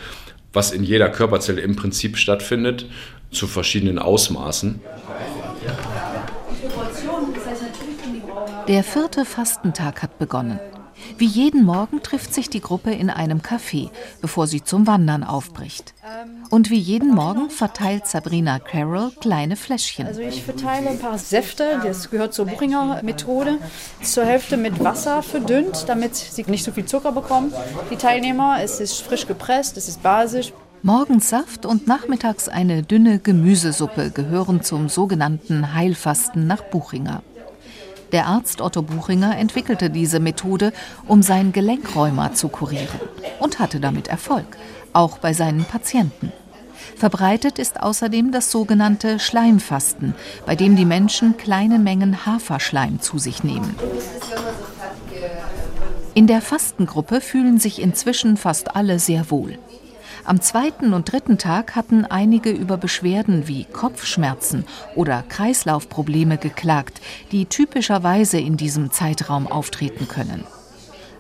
was 0.52 0.72
in 0.72 0.82
jeder 0.82 1.08
Körperzelle 1.08 1.60
im 1.60 1.76
Prinzip 1.76 2.16
stattfindet, 2.16 2.86
zu 3.30 3.46
verschiedenen 3.46 4.00
Ausmaßen. 4.00 4.80
Der 8.70 8.84
vierte 8.84 9.24
Fastentag 9.24 10.00
hat 10.00 10.20
begonnen. 10.20 10.60
Wie 11.18 11.26
jeden 11.26 11.64
Morgen 11.64 12.04
trifft 12.04 12.32
sich 12.32 12.48
die 12.50 12.60
Gruppe 12.60 12.92
in 12.92 13.10
einem 13.10 13.40
Café, 13.40 13.90
bevor 14.20 14.46
sie 14.46 14.62
zum 14.62 14.86
Wandern 14.86 15.24
aufbricht. 15.24 15.92
Und 16.50 16.70
wie 16.70 16.78
jeden 16.78 17.12
Morgen 17.12 17.50
verteilt 17.50 18.06
Sabrina 18.06 18.60
Carroll 18.60 19.10
kleine 19.20 19.56
Fläschchen. 19.56 20.06
Also 20.06 20.20
ich 20.20 20.44
verteile 20.44 20.90
ein 20.90 21.00
paar 21.00 21.18
Säfte, 21.18 21.80
das 21.82 22.10
gehört 22.10 22.32
zur 22.32 22.46
Buchinger 22.46 23.00
Methode, 23.02 23.58
zur 24.04 24.24
Hälfte 24.24 24.56
mit 24.56 24.78
Wasser 24.84 25.24
verdünnt, 25.24 25.86
damit 25.88 26.14
sie 26.14 26.44
nicht 26.44 26.62
so 26.62 26.70
viel 26.70 26.84
Zucker 26.84 27.10
bekommen. 27.10 27.52
Die 27.90 27.96
Teilnehmer, 27.96 28.58
es 28.62 28.78
ist 28.78 29.02
frisch 29.02 29.26
gepresst, 29.26 29.78
es 29.78 29.88
ist 29.88 30.00
basisch. 30.00 30.52
Morgens 30.82 31.28
Saft 31.28 31.66
und 31.66 31.88
nachmittags 31.88 32.48
eine 32.48 32.84
dünne 32.84 33.18
Gemüsesuppe 33.18 34.12
gehören 34.12 34.62
zum 34.62 34.88
sogenannten 34.88 35.74
Heilfasten 35.74 36.46
nach 36.46 36.62
Buchinger. 36.62 37.24
Der 38.12 38.26
Arzt 38.26 38.60
Otto 38.60 38.82
Buchinger 38.82 39.36
entwickelte 39.38 39.88
diese 39.88 40.18
Methode, 40.18 40.72
um 41.06 41.22
sein 41.22 41.52
Gelenkräuma 41.52 42.32
zu 42.32 42.48
kurieren 42.48 43.00
und 43.38 43.58
hatte 43.58 43.80
damit 43.80 44.08
Erfolg, 44.08 44.56
auch 44.92 45.18
bei 45.18 45.32
seinen 45.32 45.64
Patienten. 45.64 46.32
Verbreitet 46.96 47.58
ist 47.58 47.80
außerdem 47.80 48.32
das 48.32 48.50
sogenannte 48.50 49.18
Schleimfasten, 49.18 50.14
bei 50.44 50.56
dem 50.56 50.76
die 50.76 50.84
Menschen 50.84 51.36
kleine 51.36 51.78
Mengen 51.78 52.26
Haferschleim 52.26 53.00
zu 53.00 53.18
sich 53.18 53.44
nehmen. 53.44 53.74
In 56.14 56.26
der 56.26 56.42
Fastengruppe 56.42 57.20
fühlen 57.20 57.58
sich 57.58 57.80
inzwischen 57.80 58.36
fast 58.36 58.74
alle 58.74 58.98
sehr 58.98 59.30
wohl. 59.30 59.58
Am 60.24 60.40
zweiten 60.40 60.92
und 60.92 61.10
dritten 61.10 61.38
Tag 61.38 61.76
hatten 61.76 62.04
einige 62.04 62.50
über 62.50 62.76
Beschwerden 62.76 63.48
wie 63.48 63.64
Kopfschmerzen 63.64 64.64
oder 64.94 65.24
Kreislaufprobleme 65.28 66.38
geklagt, 66.38 67.00
die 67.32 67.46
typischerweise 67.46 68.38
in 68.38 68.56
diesem 68.56 68.90
Zeitraum 68.90 69.46
auftreten 69.46 70.08
können. 70.08 70.44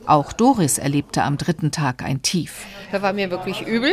Auch 0.06 0.32
Doris 0.32 0.78
erlebte 0.78 1.22
am 1.22 1.36
dritten 1.38 1.70
Tag 1.70 2.02
ein 2.02 2.22
Tief. 2.22 2.64
Da 2.90 3.02
war 3.02 3.12
mir 3.12 3.30
wirklich 3.30 3.62
übel 3.62 3.92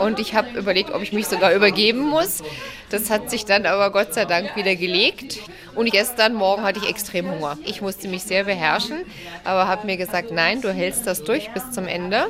und 0.00 0.20
ich 0.20 0.34
habe 0.34 0.56
überlegt, 0.58 0.92
ob 0.92 1.02
ich 1.02 1.12
mich 1.12 1.26
sogar 1.26 1.52
übergeben 1.52 2.00
muss. 2.00 2.42
Das 2.90 3.10
hat 3.10 3.30
sich 3.30 3.44
dann 3.44 3.66
aber 3.66 3.90
Gott 3.90 4.14
sei 4.14 4.24
Dank 4.24 4.54
wieder 4.54 4.76
gelegt. 4.76 5.38
Und 5.74 5.90
gestern 5.90 6.32
Morgen 6.34 6.62
hatte 6.62 6.80
ich 6.82 6.88
extrem 6.88 7.30
Hunger. 7.30 7.58
Ich 7.64 7.82
musste 7.82 8.08
mich 8.08 8.22
sehr 8.22 8.44
beherrschen, 8.44 8.98
aber 9.44 9.66
habe 9.68 9.86
mir 9.86 9.96
gesagt, 9.98 10.30
nein, 10.30 10.62
du 10.62 10.72
hältst 10.72 11.06
das 11.06 11.22
durch 11.22 11.50
bis 11.50 11.70
zum 11.72 11.86
Ende. 11.86 12.28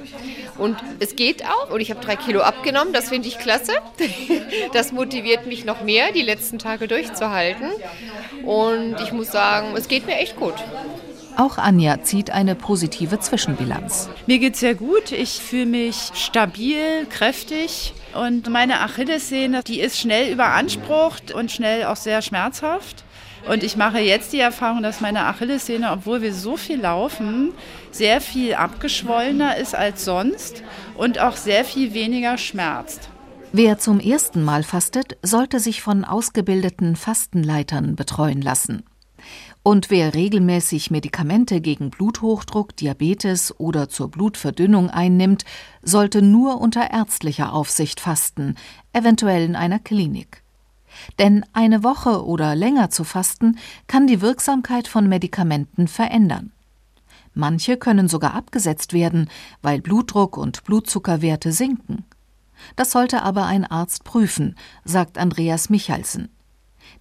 Und 0.59 0.77
es 0.99 1.15
geht 1.15 1.45
auch. 1.45 1.71
Und 1.71 1.81
ich 1.81 1.91
habe 1.91 2.01
drei 2.01 2.17
Kilo 2.17 2.41
abgenommen. 2.41 2.93
Das 2.93 3.11
finde 3.11 3.29
ich 3.29 3.39
klasse. 3.39 3.73
Das 4.73 4.93
motiviert 4.93 5.47
mich 5.47 5.65
noch 5.65 5.83
mehr, 5.83 6.13
die 6.13 6.23
letzten 6.23 6.59
Tage 6.59 6.89
durchzuhalten. 6.89 7.71
Und 8.45 8.97
ich 9.01 9.13
muss 9.13 9.31
sagen, 9.31 9.75
es 9.77 9.89
geht 9.89 10.07
mir 10.07 10.17
echt 10.17 10.37
gut. 10.37 10.55
Auch 11.37 11.59
Anja 11.59 12.03
zieht 12.03 12.31
eine 12.31 12.55
positive 12.55 13.21
Zwischenbilanz. 13.21 14.09
Mir 14.27 14.39
geht 14.39 14.57
sehr 14.57 14.75
gut. 14.75 15.13
Ich 15.13 15.39
fühle 15.41 15.67
mich 15.67 16.11
stabil, 16.15 17.07
kräftig. 17.11 17.93
Und 18.15 18.49
meine 18.49 18.81
Achillessehne, 18.81 19.63
die 19.63 19.81
ist 19.81 19.99
schnell 19.99 20.33
überansprucht 20.33 21.33
und 21.33 21.53
schnell 21.53 21.85
auch 21.85 21.97
sehr 21.97 22.23
schmerzhaft. 22.23 23.05
Und 23.49 23.63
ich 23.63 23.77
mache 23.77 23.99
jetzt 23.99 24.33
die 24.33 24.41
Erfahrung, 24.41 24.83
dass 24.83 25.03
meine 25.03 25.25
Achillessehne, 25.27 25.93
obwohl 25.93 26.23
wir 26.23 26.33
so 26.33 26.57
viel 26.57 26.81
laufen, 26.81 27.53
sehr 27.91 28.23
viel 28.23 28.55
abgeschwollener 28.55 29.59
ist 29.59 29.75
als 29.75 30.07
sonst 30.07 30.63
und 30.97 31.19
auch 31.19 31.37
sehr 31.37 31.67
viel 31.67 31.93
weniger 31.93 32.39
schmerzt. 32.39 33.11
Wer 33.53 33.79
zum 33.79 34.01
ersten 34.01 34.43
Mal 34.43 34.63
fastet, 34.63 35.19
sollte 35.23 35.61
sich 35.61 35.83
von 35.83 36.05
ausgebildeten 36.05 36.97
Fastenleitern 36.97 37.95
betreuen 37.95 38.43
lassen. 38.43 38.85
Und 39.67 39.91
wer 39.91 40.15
regelmäßig 40.15 40.93
Medikamente 40.93 41.61
gegen 41.61 41.91
Bluthochdruck, 41.91 42.77
Diabetes 42.77 43.53
oder 43.59 43.89
zur 43.89 44.13
Blutverdünnung 44.13 44.91
einnimmt, 44.91 45.45
sollte 45.83 46.23
nur 46.23 46.61
unter 46.61 46.93
ärztlicher 46.93 47.53
Aufsicht 47.53 47.99
fasten, 47.99 48.55
eventuell 48.93 49.43
in 49.45 49.57
einer 49.57 49.81
Klinik. 49.81 50.45
Denn 51.19 51.45
eine 51.53 51.83
Woche 51.83 52.25
oder 52.25 52.55
länger 52.55 52.91
zu 52.91 53.03
fasten 53.03 53.59
kann 53.89 54.07
die 54.07 54.21
Wirksamkeit 54.21 54.87
von 54.87 55.09
Medikamenten 55.09 55.89
verändern. 55.89 56.53
Manche 57.35 57.77
können 57.77 58.07
sogar 58.07 58.35
abgesetzt 58.35 58.93
werden, 58.93 59.29
weil 59.63 59.81
Blutdruck 59.81 60.37
und 60.37 60.63
Blutzuckerwerte 60.63 61.51
sinken. 61.51 62.05
Das 62.77 62.93
sollte 62.93 63.25
aber 63.25 63.47
ein 63.47 63.65
Arzt 63.65 64.05
prüfen, 64.05 64.55
sagt 64.85 65.19
Andreas 65.19 65.71
Michalsen. 65.71 66.29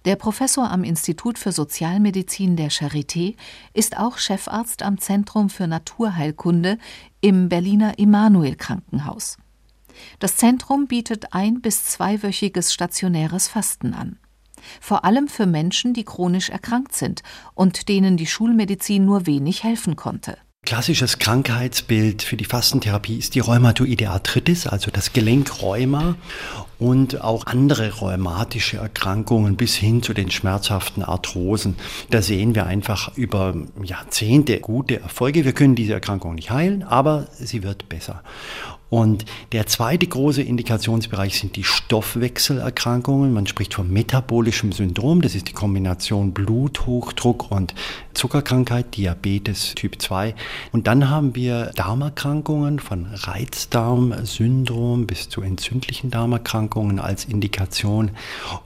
Der 0.06 0.14
Professor 0.14 0.70
am 0.70 0.84
Institut 0.84 1.36
für 1.36 1.50
Sozialmedizin 1.50 2.54
der 2.54 2.70
Charité 2.70 3.34
ist 3.74 3.98
auch 3.98 4.18
Chefarzt 4.18 4.84
am 4.84 4.98
Zentrum 4.98 5.50
für 5.50 5.66
Naturheilkunde 5.66 6.78
im 7.20 7.48
Berliner 7.48 7.98
Immanuel 7.98 8.54
Krankenhaus. 8.54 9.36
Das 10.20 10.36
Zentrum 10.36 10.86
bietet 10.86 11.32
ein- 11.32 11.60
bis 11.60 11.86
zweiwöchiges 11.86 12.72
stationäres 12.72 13.48
Fasten 13.48 13.94
an. 13.94 14.20
Vor 14.80 15.04
allem 15.04 15.26
für 15.26 15.46
Menschen, 15.46 15.92
die 15.92 16.04
chronisch 16.04 16.50
erkrankt 16.50 16.94
sind 16.94 17.24
und 17.54 17.88
denen 17.88 18.16
die 18.16 18.28
Schulmedizin 18.28 19.04
nur 19.04 19.26
wenig 19.26 19.64
helfen 19.64 19.96
konnte. 19.96 20.38
Klassisches 20.66 21.20
Krankheitsbild 21.20 22.22
für 22.22 22.36
die 22.36 22.44
Fastentherapie 22.44 23.18
ist 23.18 23.36
die 23.36 23.40
rheumatoide 23.40 24.10
Arthritis, 24.10 24.66
also 24.66 24.90
das 24.90 25.12
Gelenkrheuma 25.12 26.16
und 26.80 27.22
auch 27.22 27.46
andere 27.46 28.00
rheumatische 28.00 28.78
Erkrankungen 28.78 29.54
bis 29.56 29.76
hin 29.76 30.02
zu 30.02 30.12
den 30.12 30.28
schmerzhaften 30.32 31.04
Arthrosen. 31.04 31.76
Da 32.10 32.20
sehen 32.20 32.56
wir 32.56 32.66
einfach 32.66 33.16
über 33.16 33.54
Jahrzehnte 33.80 34.58
gute 34.58 35.00
Erfolge. 35.00 35.44
Wir 35.44 35.52
können 35.52 35.76
diese 35.76 35.92
Erkrankung 35.92 36.34
nicht 36.34 36.50
heilen, 36.50 36.82
aber 36.82 37.28
sie 37.38 37.62
wird 37.62 37.88
besser. 37.88 38.24
Und 38.88 39.24
der 39.50 39.66
zweite 39.66 40.06
große 40.06 40.42
Indikationsbereich 40.42 41.40
sind 41.40 41.56
die 41.56 41.64
Stoffwechselerkrankungen. 41.64 43.32
Man 43.32 43.48
spricht 43.48 43.74
von 43.74 43.92
metabolischem 43.92 44.70
Syndrom. 44.70 45.22
Das 45.22 45.34
ist 45.34 45.48
die 45.48 45.52
Kombination 45.52 46.32
Bluthochdruck 46.32 47.50
und 47.50 47.74
Zuckerkrankheit, 48.14 48.96
Diabetes 48.96 49.74
Typ 49.74 50.00
2. 50.00 50.36
Und 50.70 50.86
dann 50.86 51.10
haben 51.10 51.34
wir 51.34 51.72
Darmerkrankungen 51.74 52.78
von 52.78 53.06
Reizdarmsyndrom 53.12 55.06
bis 55.06 55.28
zu 55.28 55.42
entzündlichen 55.42 56.10
Darmerkrankungen 56.10 57.00
als 57.00 57.24
Indikation. 57.24 58.12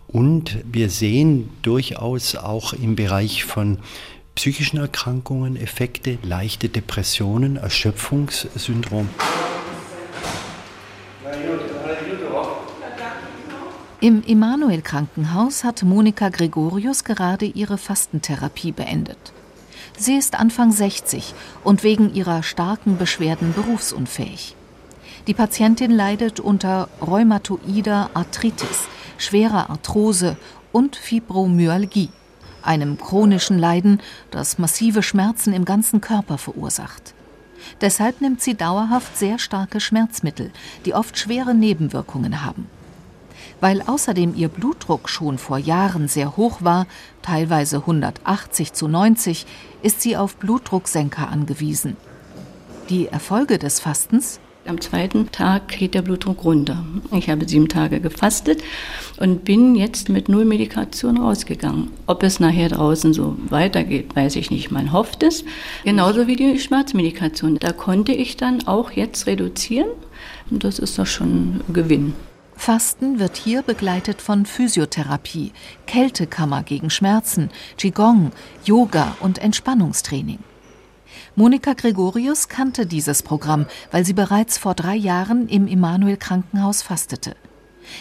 Und 0.06 0.58
wir 0.70 0.90
sehen 0.90 1.48
durchaus 1.62 2.36
auch 2.36 2.74
im 2.74 2.94
Bereich 2.94 3.44
von 3.44 3.78
psychischen 4.34 4.78
Erkrankungen 4.78 5.56
Effekte, 5.56 6.18
leichte 6.22 6.68
Depressionen, 6.68 7.56
Erschöpfungssyndrom. 7.56 9.08
Im 14.02 14.22
Immanuel 14.22 14.80
Krankenhaus 14.80 15.62
hat 15.62 15.82
Monika 15.82 16.30
Gregorius 16.30 17.04
gerade 17.04 17.44
ihre 17.44 17.76
Fastentherapie 17.76 18.72
beendet. 18.72 19.18
Sie 19.98 20.16
ist 20.16 20.38
Anfang 20.40 20.72
60 20.72 21.34
und 21.64 21.82
wegen 21.82 22.14
ihrer 22.14 22.42
starken 22.42 22.96
Beschwerden 22.96 23.52
berufsunfähig. 23.52 24.56
Die 25.26 25.34
Patientin 25.34 25.90
leidet 25.90 26.40
unter 26.40 26.88
rheumatoider 27.02 28.08
Arthritis, 28.14 28.88
schwerer 29.18 29.68
Arthrose 29.68 30.38
und 30.72 30.96
Fibromyalgie, 30.96 32.08
einem 32.62 32.96
chronischen 32.96 33.58
Leiden, 33.58 34.00
das 34.30 34.58
massive 34.58 35.02
Schmerzen 35.02 35.52
im 35.52 35.66
ganzen 35.66 36.00
Körper 36.00 36.38
verursacht. 36.38 37.14
Deshalb 37.80 38.20
nimmt 38.20 38.40
sie 38.40 38.54
dauerhaft 38.54 39.16
sehr 39.16 39.38
starke 39.38 39.80
Schmerzmittel, 39.80 40.50
die 40.84 40.94
oft 40.94 41.18
schwere 41.18 41.54
Nebenwirkungen 41.54 42.44
haben. 42.44 42.66
Weil 43.60 43.82
außerdem 43.82 44.34
ihr 44.34 44.48
Blutdruck 44.48 45.08
schon 45.08 45.38
vor 45.38 45.58
Jahren 45.58 46.08
sehr 46.08 46.36
hoch 46.36 46.62
war, 46.62 46.86
teilweise 47.22 47.78
180 47.78 48.72
zu 48.72 48.88
90, 48.88 49.46
ist 49.82 50.00
sie 50.00 50.16
auf 50.16 50.36
Blutdrucksenker 50.36 51.28
angewiesen. 51.28 51.96
Die 52.88 53.08
Erfolge 53.08 53.58
des 53.58 53.80
Fastens? 53.80 54.40
Am 54.66 54.80
zweiten 54.80 55.32
Tag 55.32 55.68
geht 55.68 55.94
der 55.94 56.02
Blutdruck 56.02 56.44
runter. 56.44 56.84
Ich 57.12 57.30
habe 57.30 57.48
sieben 57.48 57.68
Tage 57.68 57.98
gefastet 58.00 58.62
und 59.18 59.44
bin 59.44 59.74
jetzt 59.74 60.10
mit 60.10 60.28
null 60.28 60.44
Medikation 60.44 61.16
rausgegangen. 61.16 61.90
Ob 62.06 62.22
es 62.22 62.40
nachher 62.40 62.68
draußen 62.68 63.14
so 63.14 63.36
weitergeht, 63.48 64.14
weiß 64.14 64.36
ich 64.36 64.50
nicht. 64.50 64.70
Man 64.70 64.92
hofft 64.92 65.22
es. 65.22 65.44
Genauso 65.84 66.26
wie 66.26 66.36
die 66.36 66.58
Schmerzmedikation. 66.58 67.58
Da 67.58 67.72
konnte 67.72 68.12
ich 68.12 68.36
dann 68.36 68.66
auch 68.66 68.92
jetzt 68.92 69.26
reduzieren. 69.26 69.88
Und 70.50 70.62
das 70.62 70.78
ist 70.78 70.98
doch 70.98 71.06
schon 71.06 71.62
ein 71.68 71.72
Gewinn. 71.72 72.12
Fasten 72.54 73.18
wird 73.18 73.38
hier 73.38 73.62
begleitet 73.62 74.20
von 74.20 74.44
Physiotherapie, 74.44 75.52
Kältekammer 75.86 76.62
gegen 76.62 76.90
Schmerzen, 76.90 77.48
Qigong, 77.78 78.32
Yoga 78.64 79.16
und 79.20 79.38
Entspannungstraining. 79.38 80.40
Monika 81.36 81.74
Gregorius 81.74 82.48
kannte 82.48 82.86
dieses 82.86 83.22
Programm, 83.22 83.66
weil 83.90 84.04
sie 84.04 84.12
bereits 84.12 84.58
vor 84.58 84.74
drei 84.74 84.94
Jahren 84.94 85.48
im 85.48 85.66
Immanuel 85.66 86.16
Krankenhaus 86.16 86.82
fastete. 86.82 87.34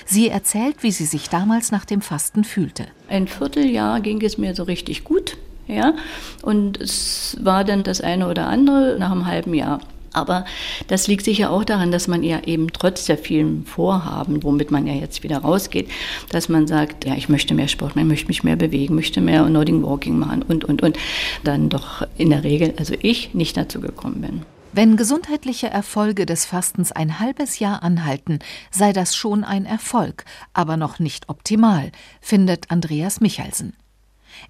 Sie 0.05 0.29
erzählt, 0.29 0.83
wie 0.83 0.91
sie 0.91 1.05
sich 1.05 1.29
damals 1.29 1.71
nach 1.71 1.85
dem 1.85 2.01
Fasten 2.01 2.43
fühlte. 2.43 2.87
Ein 3.07 3.27
Vierteljahr 3.27 4.01
ging 4.01 4.21
es 4.21 4.37
mir 4.37 4.55
so 4.55 4.63
richtig 4.63 5.03
gut, 5.03 5.37
ja, 5.67 5.93
und 6.41 6.79
es 6.79 7.37
war 7.41 7.63
dann 7.63 7.83
das 7.83 8.01
eine 8.01 8.27
oder 8.27 8.47
andere 8.47 8.97
nach 8.99 9.11
einem 9.11 9.25
halben 9.25 9.53
Jahr. 9.53 9.79
Aber 10.13 10.45
das 10.87 11.07
liegt 11.07 11.25
sicher 11.25 11.51
auch 11.51 11.63
daran, 11.63 11.91
dass 11.91 12.07
man 12.07 12.23
ja 12.23 12.41
eben 12.45 12.71
trotz 12.73 13.05
der 13.05 13.17
vielen 13.17 13.65
Vorhaben, 13.65 14.43
womit 14.43 14.71
man 14.71 14.87
ja 14.87 14.93
jetzt 14.93 15.23
wieder 15.23 15.39
rausgeht, 15.39 15.89
dass 16.31 16.49
man 16.49 16.67
sagt, 16.67 17.05
ja, 17.05 17.15
ich 17.15 17.29
möchte 17.29 17.53
mehr 17.53 17.67
Sport, 17.67 17.95
ich 17.95 18.03
möchte 18.03 18.27
mich 18.27 18.43
mehr 18.43 18.55
bewegen, 18.55 18.95
möchte 18.95 19.21
mehr 19.21 19.47
Nordic 19.49 19.81
Walking 19.83 20.19
machen 20.19 20.43
und, 20.43 20.65
und, 20.65 20.81
und, 20.81 20.97
dann 21.43 21.69
doch 21.69 22.05
in 22.17 22.29
der 22.29 22.43
Regel, 22.43 22.73
also 22.77 22.95
ich, 23.01 23.33
nicht 23.33 23.57
dazu 23.57 23.79
gekommen 23.79 24.21
bin. 24.21 24.41
Wenn 24.71 24.97
gesundheitliche 24.97 25.67
Erfolge 25.67 26.27
des 26.27 26.45
Fastens 26.45 26.91
ein 26.91 27.19
halbes 27.19 27.57
Jahr 27.57 27.81
anhalten, 27.81 28.39
sei 28.69 28.93
das 28.93 29.15
schon 29.15 29.43
ein 29.43 29.65
Erfolg, 29.65 30.25
aber 30.53 30.77
noch 30.77 30.99
nicht 30.99 31.27
optimal, 31.27 31.91
findet 32.21 32.69
Andreas 32.69 33.19
Michalsen. 33.19 33.73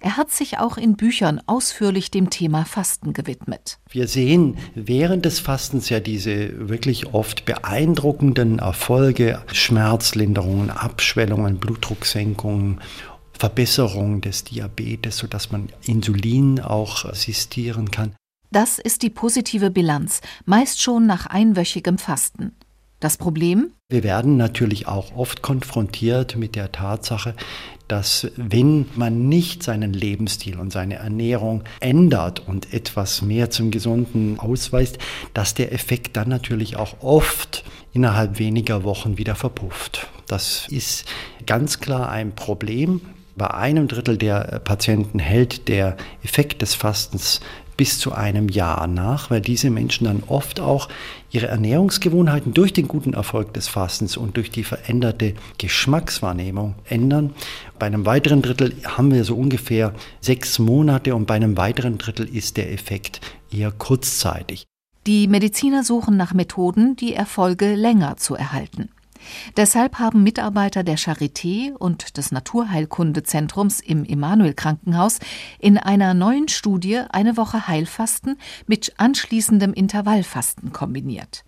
Er 0.00 0.16
hat 0.16 0.30
sich 0.30 0.58
auch 0.58 0.78
in 0.78 0.96
Büchern 0.96 1.42
ausführlich 1.46 2.10
dem 2.10 2.30
Thema 2.30 2.64
Fasten 2.64 3.12
gewidmet. 3.12 3.78
Wir 3.90 4.08
sehen 4.08 4.56
während 4.74 5.26
des 5.26 5.40
Fastens 5.40 5.90
ja 5.90 6.00
diese 6.00 6.68
wirklich 6.68 7.12
oft 7.12 7.44
beeindruckenden 7.44 8.60
Erfolge, 8.60 9.42
Schmerzlinderungen, 9.52 10.70
Abschwellungen, 10.70 11.58
Blutdrucksenkungen 11.58 12.80
Verbesserung 13.40 14.20
des 14.20 14.44
Diabetes, 14.44 15.16
sodass 15.16 15.50
man 15.50 15.70
Insulin 15.86 16.60
auch 16.60 17.06
assistieren 17.06 17.90
kann. 17.90 18.14
Das 18.50 18.78
ist 18.78 19.02
die 19.02 19.08
positive 19.08 19.70
Bilanz, 19.70 20.20
meist 20.44 20.82
schon 20.82 21.06
nach 21.06 21.24
einwöchigem 21.24 21.96
Fasten. 21.96 22.52
Das 23.00 23.16
Problem? 23.16 23.72
Wir 23.88 24.02
werden 24.02 24.36
natürlich 24.36 24.88
auch 24.88 25.16
oft 25.16 25.40
konfrontiert 25.40 26.36
mit 26.36 26.54
der 26.54 26.70
Tatsache, 26.70 27.34
dass 27.90 28.30
wenn 28.36 28.86
man 28.94 29.28
nicht 29.28 29.64
seinen 29.64 29.92
Lebensstil 29.92 30.60
und 30.60 30.72
seine 30.72 30.96
Ernährung 30.96 31.64
ändert 31.80 32.46
und 32.46 32.72
etwas 32.72 33.20
mehr 33.20 33.50
zum 33.50 33.72
Gesunden 33.72 34.38
ausweist, 34.38 34.98
dass 35.34 35.54
der 35.54 35.72
Effekt 35.72 36.16
dann 36.16 36.28
natürlich 36.28 36.76
auch 36.76 37.02
oft 37.02 37.64
innerhalb 37.92 38.38
weniger 38.38 38.84
Wochen 38.84 39.18
wieder 39.18 39.34
verpufft. 39.34 40.06
Das 40.28 40.68
ist 40.70 41.06
ganz 41.46 41.80
klar 41.80 42.10
ein 42.10 42.32
Problem. 42.36 43.00
Bei 43.34 43.52
einem 43.52 43.88
Drittel 43.88 44.18
der 44.18 44.60
Patienten 44.62 45.18
hält 45.18 45.66
der 45.66 45.96
Effekt 46.22 46.62
des 46.62 46.74
Fastens 46.74 47.40
bis 47.80 47.98
zu 47.98 48.12
einem 48.12 48.50
Jahr 48.50 48.86
nach, 48.86 49.30
weil 49.30 49.40
diese 49.40 49.70
Menschen 49.70 50.04
dann 50.04 50.22
oft 50.26 50.60
auch 50.60 50.90
ihre 51.30 51.46
Ernährungsgewohnheiten 51.46 52.52
durch 52.52 52.74
den 52.74 52.86
guten 52.86 53.14
Erfolg 53.14 53.54
des 53.54 53.68
Fastens 53.68 54.18
und 54.18 54.36
durch 54.36 54.50
die 54.50 54.64
veränderte 54.64 55.32
Geschmackswahrnehmung 55.56 56.74
ändern. 56.84 57.32
Bei 57.78 57.86
einem 57.86 58.04
weiteren 58.04 58.42
Drittel 58.42 58.74
haben 58.84 59.14
wir 59.14 59.24
so 59.24 59.34
ungefähr 59.34 59.94
sechs 60.20 60.58
Monate 60.58 61.14
und 61.14 61.24
bei 61.24 61.36
einem 61.36 61.56
weiteren 61.56 61.96
Drittel 61.96 62.28
ist 62.28 62.58
der 62.58 62.70
Effekt 62.70 63.22
eher 63.50 63.72
kurzzeitig. 63.72 64.66
Die 65.06 65.26
Mediziner 65.26 65.82
suchen 65.82 66.18
nach 66.18 66.34
Methoden, 66.34 66.96
die 66.96 67.14
Erfolge 67.14 67.76
länger 67.76 68.18
zu 68.18 68.34
erhalten. 68.34 68.90
Deshalb 69.56 69.98
haben 69.98 70.22
Mitarbeiter 70.22 70.82
der 70.82 70.98
Charité 70.98 71.72
und 71.72 72.16
des 72.16 72.32
Naturheilkundezentrums 72.32 73.80
im 73.80 74.04
Emanuel 74.04 74.54
Krankenhaus 74.54 75.18
in 75.58 75.78
einer 75.78 76.14
neuen 76.14 76.48
Studie 76.48 77.02
eine 77.10 77.36
Woche 77.36 77.68
Heilfasten 77.68 78.36
mit 78.66 78.94
anschließendem 78.98 79.72
Intervallfasten 79.72 80.72
kombiniert. 80.72 81.44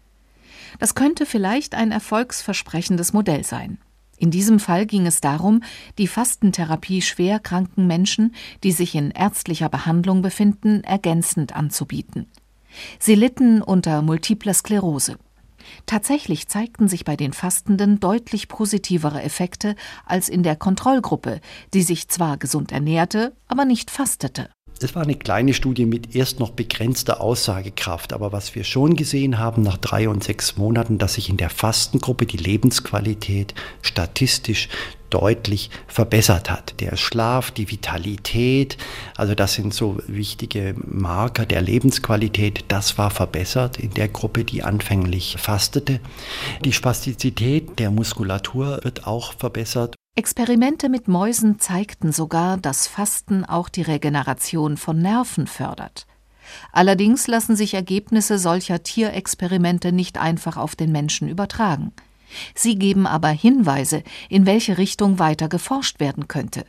Das 0.78 0.94
könnte 0.94 1.26
vielleicht 1.26 1.74
ein 1.74 1.90
erfolgsversprechendes 1.90 3.12
Modell 3.12 3.44
sein. 3.44 3.78
In 4.22 4.30
diesem 4.30 4.60
Fall 4.60 4.86
ging 4.86 5.06
es 5.06 5.20
darum, 5.20 5.62
die 5.98 6.06
Fastentherapie 6.06 7.02
schwer 7.02 7.40
kranken 7.40 7.88
Menschen, 7.88 8.34
die 8.62 8.70
sich 8.70 8.94
in 8.94 9.10
ärztlicher 9.10 9.68
Behandlung 9.68 10.22
befinden, 10.22 10.84
ergänzend 10.84 11.56
anzubieten. 11.56 12.26
Sie 12.98 13.16
litten 13.16 13.62
unter 13.62 14.00
multipler 14.00 14.54
Sklerose. 14.54 15.18
Tatsächlich 15.86 16.48
zeigten 16.48 16.88
sich 16.88 17.04
bei 17.04 17.16
den 17.16 17.32
Fastenden 17.32 18.00
deutlich 18.00 18.48
positivere 18.48 19.22
Effekte 19.22 19.76
als 20.06 20.28
in 20.28 20.42
der 20.42 20.56
Kontrollgruppe, 20.56 21.40
die 21.74 21.82
sich 21.82 22.08
zwar 22.08 22.36
gesund 22.36 22.72
ernährte, 22.72 23.34
aber 23.48 23.64
nicht 23.64 23.90
fastete. 23.90 24.48
Es 24.80 24.94
war 24.96 25.02
eine 25.02 25.14
kleine 25.14 25.54
Studie 25.54 25.86
mit 25.86 26.16
erst 26.16 26.40
noch 26.40 26.50
begrenzter 26.50 27.20
Aussagekraft, 27.20 28.12
aber 28.12 28.32
was 28.32 28.54
wir 28.54 28.64
schon 28.64 28.96
gesehen 28.96 29.38
haben 29.38 29.62
nach 29.62 29.76
drei 29.76 30.08
und 30.08 30.24
sechs 30.24 30.56
Monaten, 30.56 30.98
dass 30.98 31.14
sich 31.14 31.28
in 31.28 31.36
der 31.36 31.50
Fastengruppe 31.50 32.26
die 32.26 32.36
Lebensqualität 32.36 33.54
statistisch 33.82 34.68
deutlich 35.12 35.70
verbessert 35.86 36.50
hat. 36.50 36.80
Der 36.80 36.96
Schlaf, 36.96 37.50
die 37.50 37.70
Vitalität, 37.70 38.78
also 39.16 39.34
das 39.34 39.54
sind 39.54 39.74
so 39.74 39.98
wichtige 40.06 40.74
Marker 40.76 41.46
der 41.46 41.62
Lebensqualität, 41.62 42.64
das 42.68 42.98
war 42.98 43.10
verbessert 43.10 43.78
in 43.78 43.92
der 43.94 44.08
Gruppe, 44.08 44.44
die 44.44 44.62
anfänglich 44.62 45.36
fastete. 45.38 46.00
Die 46.64 46.72
Spastizität 46.72 47.78
der 47.78 47.90
Muskulatur 47.90 48.80
wird 48.82 49.06
auch 49.06 49.34
verbessert. 49.34 49.94
Experimente 50.14 50.88
mit 50.88 51.08
Mäusen 51.08 51.58
zeigten 51.58 52.12
sogar, 52.12 52.58
dass 52.58 52.86
Fasten 52.86 53.44
auch 53.44 53.68
die 53.68 53.82
Regeneration 53.82 54.76
von 54.76 54.98
Nerven 54.98 55.46
fördert. 55.46 56.06
Allerdings 56.72 57.26
lassen 57.28 57.56
sich 57.56 57.74
Ergebnisse 57.74 58.38
solcher 58.38 58.82
Tierexperimente 58.82 59.92
nicht 59.92 60.18
einfach 60.18 60.56
auf 60.56 60.76
den 60.76 60.92
Menschen 60.92 61.28
übertragen. 61.28 61.92
Sie 62.54 62.76
geben 62.76 63.06
aber 63.06 63.28
Hinweise, 63.28 64.02
in 64.28 64.46
welche 64.46 64.78
Richtung 64.78 65.18
weiter 65.18 65.48
geforscht 65.48 66.00
werden 66.00 66.28
könnte. 66.28 66.64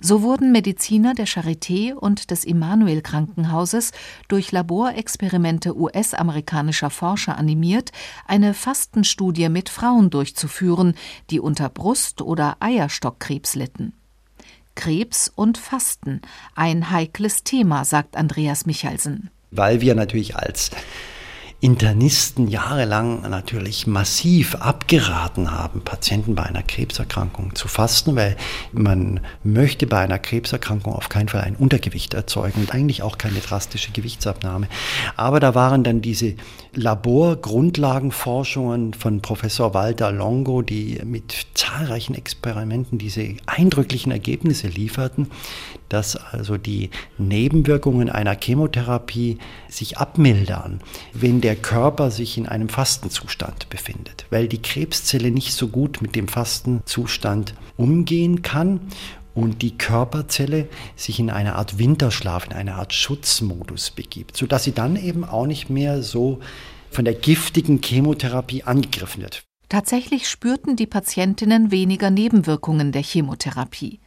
So 0.00 0.22
wurden 0.22 0.52
Mediziner 0.52 1.14
der 1.14 1.26
Charité 1.26 1.94
und 1.94 2.30
des 2.30 2.44
Immanuel 2.44 3.02
Krankenhauses 3.02 3.92
durch 4.28 4.52
Laborexperimente 4.52 5.76
US-amerikanischer 5.76 6.90
Forscher 6.90 7.38
animiert, 7.38 7.92
eine 8.26 8.54
Fastenstudie 8.54 9.48
mit 9.48 9.68
Frauen 9.68 10.10
durchzuführen, 10.10 10.94
die 11.30 11.40
unter 11.40 11.68
Brust- 11.68 12.22
oder 12.22 12.56
Eierstockkrebs 12.60 13.54
litten. 13.54 13.92
Krebs 14.74 15.30
und 15.34 15.58
Fasten, 15.58 16.22
ein 16.54 16.90
heikles 16.90 17.44
Thema, 17.44 17.84
sagt 17.84 18.16
Andreas 18.16 18.66
Michalsen. 18.66 19.30
Weil 19.50 19.80
wir 19.80 19.94
natürlich 19.94 20.36
als 20.36 20.70
Internisten 21.62 22.48
jahrelang 22.48 23.20
natürlich 23.28 23.86
massiv 23.86 24.54
abgeraten 24.54 25.50
haben, 25.50 25.82
Patienten 25.82 26.34
bei 26.34 26.44
einer 26.44 26.62
Krebserkrankung 26.62 27.54
zu 27.54 27.68
fasten, 27.68 28.16
weil 28.16 28.38
man 28.72 29.20
möchte 29.44 29.86
bei 29.86 29.98
einer 29.98 30.18
Krebserkrankung 30.18 30.94
auf 30.94 31.10
keinen 31.10 31.28
Fall 31.28 31.42
ein 31.42 31.56
Untergewicht 31.56 32.14
erzeugen 32.14 32.62
und 32.62 32.72
eigentlich 32.72 33.02
auch 33.02 33.18
keine 33.18 33.40
drastische 33.40 33.92
Gewichtsabnahme. 33.92 34.68
Aber 35.16 35.38
da 35.38 35.54
waren 35.54 35.84
dann 35.84 36.00
diese 36.00 36.32
Laborgrundlagenforschungen 36.74 38.94
von 38.94 39.20
Professor 39.20 39.74
Walter 39.74 40.12
Longo, 40.12 40.62
die 40.62 40.98
mit 41.04 41.46
zahlreichen 41.52 42.14
Experimenten 42.14 42.96
diese 42.96 43.34
eindrücklichen 43.44 44.12
Ergebnisse 44.12 44.68
lieferten, 44.68 45.30
dass 45.90 46.16
also 46.16 46.56
die 46.56 46.88
Nebenwirkungen 47.18 48.08
einer 48.08 48.34
Chemotherapie 48.34 49.38
sich 49.68 49.98
abmildern, 49.98 50.80
wenn 51.12 51.42
der 51.42 51.56
Körper 51.56 52.10
sich 52.10 52.38
in 52.38 52.48
einem 52.48 52.70
Fastenzustand 52.70 53.68
befindet, 53.68 54.24
weil 54.30 54.48
die 54.48 54.62
Krebszelle 54.62 55.30
nicht 55.30 55.52
so 55.52 55.68
gut 55.68 56.00
mit 56.00 56.16
dem 56.16 56.28
Fastenzustand 56.28 57.54
umgehen 57.76 58.40
kann 58.42 58.80
und 59.34 59.62
die 59.62 59.76
Körperzelle 59.76 60.68
sich 60.96 61.20
in 61.20 61.30
eine 61.30 61.56
Art 61.56 61.78
Winterschlaf, 61.78 62.46
in 62.46 62.52
eine 62.52 62.74
Art 62.76 62.92
Schutzmodus 62.92 63.90
begibt, 63.90 64.36
sodass 64.36 64.64
sie 64.64 64.72
dann 64.72 64.96
eben 64.96 65.24
auch 65.24 65.46
nicht 65.46 65.70
mehr 65.70 66.02
so 66.02 66.40
von 66.90 67.04
der 67.04 67.14
giftigen 67.14 67.80
Chemotherapie 67.82 68.64
angegriffen 68.64 69.22
wird. 69.22 69.44
Tatsächlich 69.68 70.28
spürten 70.28 70.74
die 70.74 70.88
Patientinnen 70.88 71.70
weniger 71.70 72.10
Nebenwirkungen 72.10 72.90
der 72.90 73.02
Chemotherapie. 73.02 74.00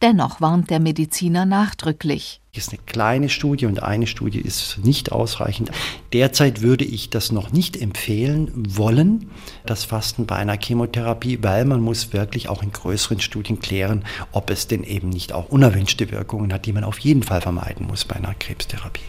Dennoch 0.00 0.40
warnt 0.40 0.70
der 0.70 0.78
Mediziner 0.78 1.44
nachdrücklich. 1.44 2.40
Das 2.54 2.66
ist 2.66 2.72
eine 2.72 2.82
kleine 2.86 3.28
Studie 3.28 3.66
und 3.66 3.82
eine 3.82 4.06
Studie 4.06 4.40
ist 4.40 4.78
nicht 4.84 5.10
ausreichend. 5.10 5.72
Derzeit 6.12 6.62
würde 6.62 6.84
ich 6.84 7.10
das 7.10 7.32
noch 7.32 7.50
nicht 7.52 7.76
empfehlen 7.76 8.52
wollen, 8.76 9.30
das 9.66 9.84
Fasten 9.84 10.26
bei 10.26 10.36
einer 10.36 10.56
Chemotherapie, 10.56 11.38
weil 11.42 11.64
man 11.64 11.80
muss 11.80 12.12
wirklich 12.12 12.48
auch 12.48 12.62
in 12.62 12.72
größeren 12.72 13.20
Studien 13.20 13.58
klären, 13.58 14.04
ob 14.30 14.50
es 14.50 14.68
denn 14.68 14.84
eben 14.84 15.08
nicht 15.08 15.32
auch 15.32 15.48
unerwünschte 15.48 16.10
Wirkungen 16.12 16.52
hat, 16.52 16.66
die 16.66 16.72
man 16.72 16.84
auf 16.84 17.00
jeden 17.00 17.24
Fall 17.24 17.40
vermeiden 17.40 17.86
muss 17.86 18.04
bei 18.04 18.16
einer 18.16 18.34
Krebstherapie. 18.34 19.02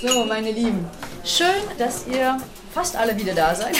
So, 0.00 0.24
meine 0.24 0.52
Lieben, 0.52 0.84
schön, 1.24 1.46
dass 1.78 2.06
ihr 2.06 2.38
fast 2.72 2.96
alle 2.96 3.18
wieder 3.18 3.34
da 3.34 3.54
seid. 3.54 3.76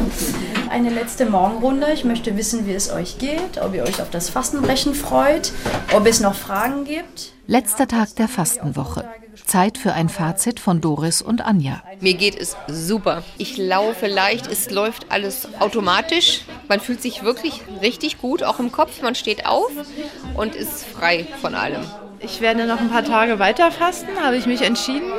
Eine 0.70 0.90
letzte 0.90 1.26
Morgenrunde. 1.26 1.92
Ich 1.92 2.04
möchte 2.04 2.36
wissen, 2.36 2.66
wie 2.66 2.72
es 2.72 2.90
euch 2.90 3.18
geht, 3.18 3.60
ob 3.60 3.74
ihr 3.74 3.82
euch 3.82 4.00
auf 4.00 4.10
das 4.10 4.30
Fastenbrechen 4.30 4.94
freut, 4.94 5.52
ob 5.94 6.06
es 6.06 6.20
noch 6.20 6.34
Fragen 6.34 6.84
gibt. 6.84 7.32
Letzter 7.46 7.86
Tag 7.86 8.16
der 8.16 8.28
Fastenwoche. 8.28 9.04
Zeit 9.46 9.76
für 9.76 9.92
ein 9.92 10.08
Fazit 10.08 10.60
von 10.60 10.80
Doris 10.80 11.20
und 11.20 11.42
Anja. 11.42 11.82
Mir 12.00 12.14
geht 12.14 12.38
es 12.38 12.56
super. 12.68 13.22
Ich 13.38 13.58
laufe 13.58 14.06
leicht, 14.06 14.46
es 14.46 14.70
läuft 14.70 15.10
alles 15.10 15.48
automatisch. 15.58 16.42
Man 16.68 16.80
fühlt 16.80 17.02
sich 17.02 17.22
wirklich 17.22 17.60
richtig 17.82 18.18
gut, 18.18 18.42
auch 18.42 18.58
im 18.60 18.72
Kopf. 18.72 19.02
Man 19.02 19.14
steht 19.14 19.46
auf 19.46 19.70
und 20.34 20.54
ist 20.54 20.84
frei 20.84 21.26
von 21.40 21.54
allem. 21.54 21.82
Ich 22.20 22.40
werde 22.40 22.66
noch 22.66 22.80
ein 22.80 22.88
paar 22.88 23.04
Tage 23.04 23.38
weiter 23.40 23.72
fasten, 23.72 24.10
habe 24.22 24.36
ich 24.36 24.46
mich 24.46 24.62
entschieden. 24.62 25.10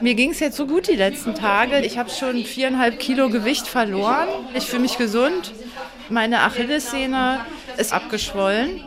Mir 0.00 0.14
ging 0.14 0.30
es 0.30 0.40
jetzt 0.40 0.56
so 0.56 0.66
gut 0.66 0.88
die 0.88 0.96
letzten 0.96 1.34
Tage. 1.34 1.80
Ich 1.80 1.98
habe 1.98 2.10
schon 2.10 2.44
viereinhalb 2.44 2.98
Kilo 2.98 3.28
Gewicht 3.28 3.66
verloren. 3.66 4.28
Ich 4.54 4.64
fühle 4.64 4.82
mich 4.82 4.98
gesund. 4.98 5.52
Meine 6.08 6.40
Achillessehne 6.40 7.40
ist 7.76 7.92
abgeschwollen. 7.92 8.80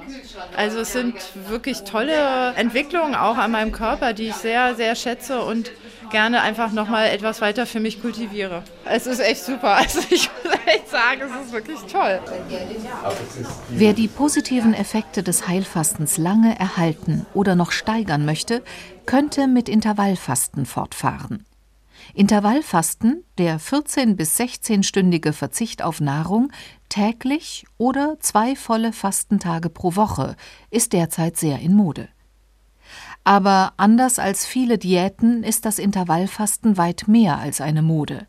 Also 0.56 0.80
es 0.80 0.92
sind 0.94 1.16
wirklich 1.48 1.84
tolle 1.84 2.54
Entwicklungen 2.56 3.16
auch 3.16 3.38
an 3.38 3.52
meinem 3.52 3.72
Körper, 3.72 4.14
die 4.14 4.28
ich 4.28 4.36
sehr, 4.36 4.76
sehr 4.76 4.96
schätze 4.96 5.42
und 5.42 5.72
gerne 6.10 6.42
einfach 6.42 6.72
noch 6.72 6.90
mal 6.90 7.06
etwas 7.06 7.42
weiter 7.42 7.66
für 7.66 7.80
mich 7.80 8.02
kultiviere. 8.02 8.64
Es 8.86 9.08
ist 9.08 9.20
echt 9.20 9.44
super. 9.44 9.78
Also 9.88 10.00
ich 10.10 10.30
muss 10.44 10.54
echt 10.66 10.90
sagen, 10.90 11.22
es 11.22 11.46
ist 11.46 11.54
wirklich 11.54 11.80
toll. 11.92 12.20
Wer 13.70 13.94
die 13.94 14.08
positiven 14.08 14.74
Effekte 14.74 15.24
des 15.24 15.48
Heilfastens 15.48 16.18
lange 16.18 16.58
erhalten 16.60 17.26
oder 17.34 17.56
noch 17.56 17.72
steigern 17.72 18.26
möchte, 18.26 18.64
könnte 19.06 19.48
mit 19.48 19.70
Intervallfasten 19.70 20.66
fortfahren. 20.66 21.46
Intervallfasten, 22.14 23.24
der 23.38 23.60
14 23.60 24.16
bis 24.16 24.40
16-stündige 24.40 25.34
Verzicht 25.34 25.82
auf 25.82 26.02
Nahrung, 26.02 26.52
täglich 26.90 27.66
oder 27.78 28.18
zwei 28.20 28.56
volle 28.56 28.94
Fastentage 28.94 29.70
pro 29.70 29.96
Woche, 29.96 30.36
ist 30.72 30.94
derzeit 30.94 31.38
sehr 31.38 31.60
in 31.60 31.76
Mode. 31.76 32.10
Aber 33.28 33.74
anders 33.76 34.20
als 34.20 34.46
viele 34.46 34.78
Diäten 34.78 35.44
ist 35.44 35.66
das 35.66 35.80
Intervallfasten 35.80 36.78
weit 36.78 37.10
mehr 37.10 37.38
als 37.38 37.60
eine 37.60 37.82
Mode. 37.82 38.26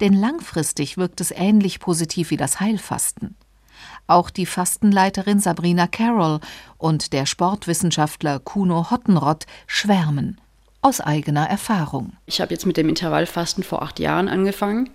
Denn 0.00 0.12
langfristig 0.12 0.98
wirkt 0.98 1.22
es 1.22 1.30
ähnlich 1.30 1.80
positiv 1.80 2.28
wie 2.28 2.36
das 2.36 2.60
Heilfasten. 2.60 3.34
Auch 4.06 4.28
die 4.28 4.44
Fastenleiterin 4.44 5.40
Sabrina 5.40 5.86
Carroll 5.86 6.40
und 6.76 7.14
der 7.14 7.24
Sportwissenschaftler 7.24 8.38
Kuno 8.38 8.90
Hottenrott 8.90 9.46
schwärmen 9.66 10.38
aus 10.82 11.00
eigener 11.00 11.48
Erfahrung. 11.48 12.12
Ich 12.26 12.42
habe 12.42 12.52
jetzt 12.52 12.66
mit 12.66 12.76
dem 12.76 12.90
Intervallfasten 12.90 13.64
vor 13.64 13.80
acht 13.80 13.98
Jahren 14.00 14.28
angefangen. 14.28 14.90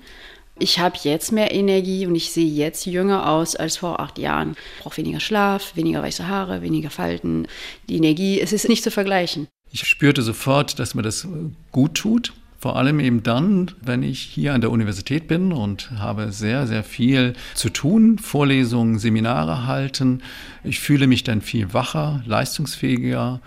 Ich 0.62 0.78
habe 0.78 0.96
jetzt 1.02 1.32
mehr 1.32 1.52
Energie 1.52 2.06
und 2.06 2.14
ich 2.14 2.32
sehe 2.32 2.46
jetzt 2.46 2.86
jünger 2.86 3.28
aus 3.28 3.56
als 3.56 3.78
vor 3.78 4.00
acht 4.00 4.20
Jahren. 4.20 4.56
Ich 4.78 4.84
brauche 4.84 4.98
weniger 4.98 5.20
Schlaf, 5.20 5.76
weniger 5.76 6.04
weiße 6.04 6.28
Haare, 6.28 6.62
weniger 6.62 6.92
Falten. 6.92 7.48
Die 7.90 7.98
Energie, 7.98 8.40
es 8.40 8.54
ist 8.54 8.70
nicht 8.70 8.84
zu 8.84 8.92
vergleichen. 8.92 9.48
Ich 9.72 9.88
spürte 9.88 10.22
sofort, 10.22 10.78
dass 10.78 10.94
mir 10.94 11.02
das 11.02 11.28
gut 11.72 11.96
tut. 11.96 12.34
Vor 12.60 12.76
allem 12.76 13.00
eben 13.00 13.24
dann, 13.24 13.72
wenn 13.82 14.04
ich 14.04 14.22
hier 14.22 14.54
an 14.54 14.62
der 14.62 14.70
Universität 14.70 15.28
bin 15.28 15.52
und 15.52 15.90
habe 15.98 16.32
sehr, 16.32 16.68
sehr 16.68 16.84
viel 16.84 17.34
zu 17.56 17.70
tun, 17.70 18.20
Vorlesungen, 18.20 19.00
Seminare 19.00 19.66
halten. 19.66 20.22
Ich 20.64 20.80
fühle 20.80 21.08
mich 21.08 21.24
dann 21.24 21.42
viel 21.42 21.74
wacher, 21.74 22.22
leistungsfähiger 22.28 23.42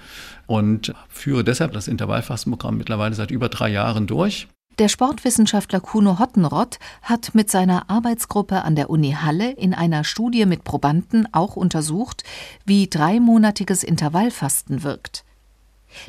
und 0.47 0.93
führe 1.09 1.45
deshalb 1.45 1.75
das 1.75 1.87
Intervallfastenprogramm 1.87 2.77
mittlerweile 2.77 3.15
seit 3.15 3.31
über 3.31 3.49
drei 3.49 3.69
Jahren 3.69 4.09
durch. 4.09 4.49
Der 4.81 4.89
Sportwissenschaftler 4.89 5.79
Kuno 5.79 6.19
Hottenrott 6.19 6.81
hat 7.03 7.33
mit 7.33 7.49
seiner 7.49 7.89
Arbeitsgruppe 7.89 8.65
an 8.65 8.75
der 8.75 8.91
Uni 8.91 9.13
Halle 9.13 9.53
in 9.53 9.73
einer 9.73 10.03
Studie 10.03 10.47
mit 10.47 10.65
Probanden 10.65 11.29
auch 11.31 11.55
untersucht, 11.55 12.25
wie 12.65 12.89
dreimonatiges 12.89 13.85
Intervallfasten 13.85 14.83
wirkt. 14.83 15.25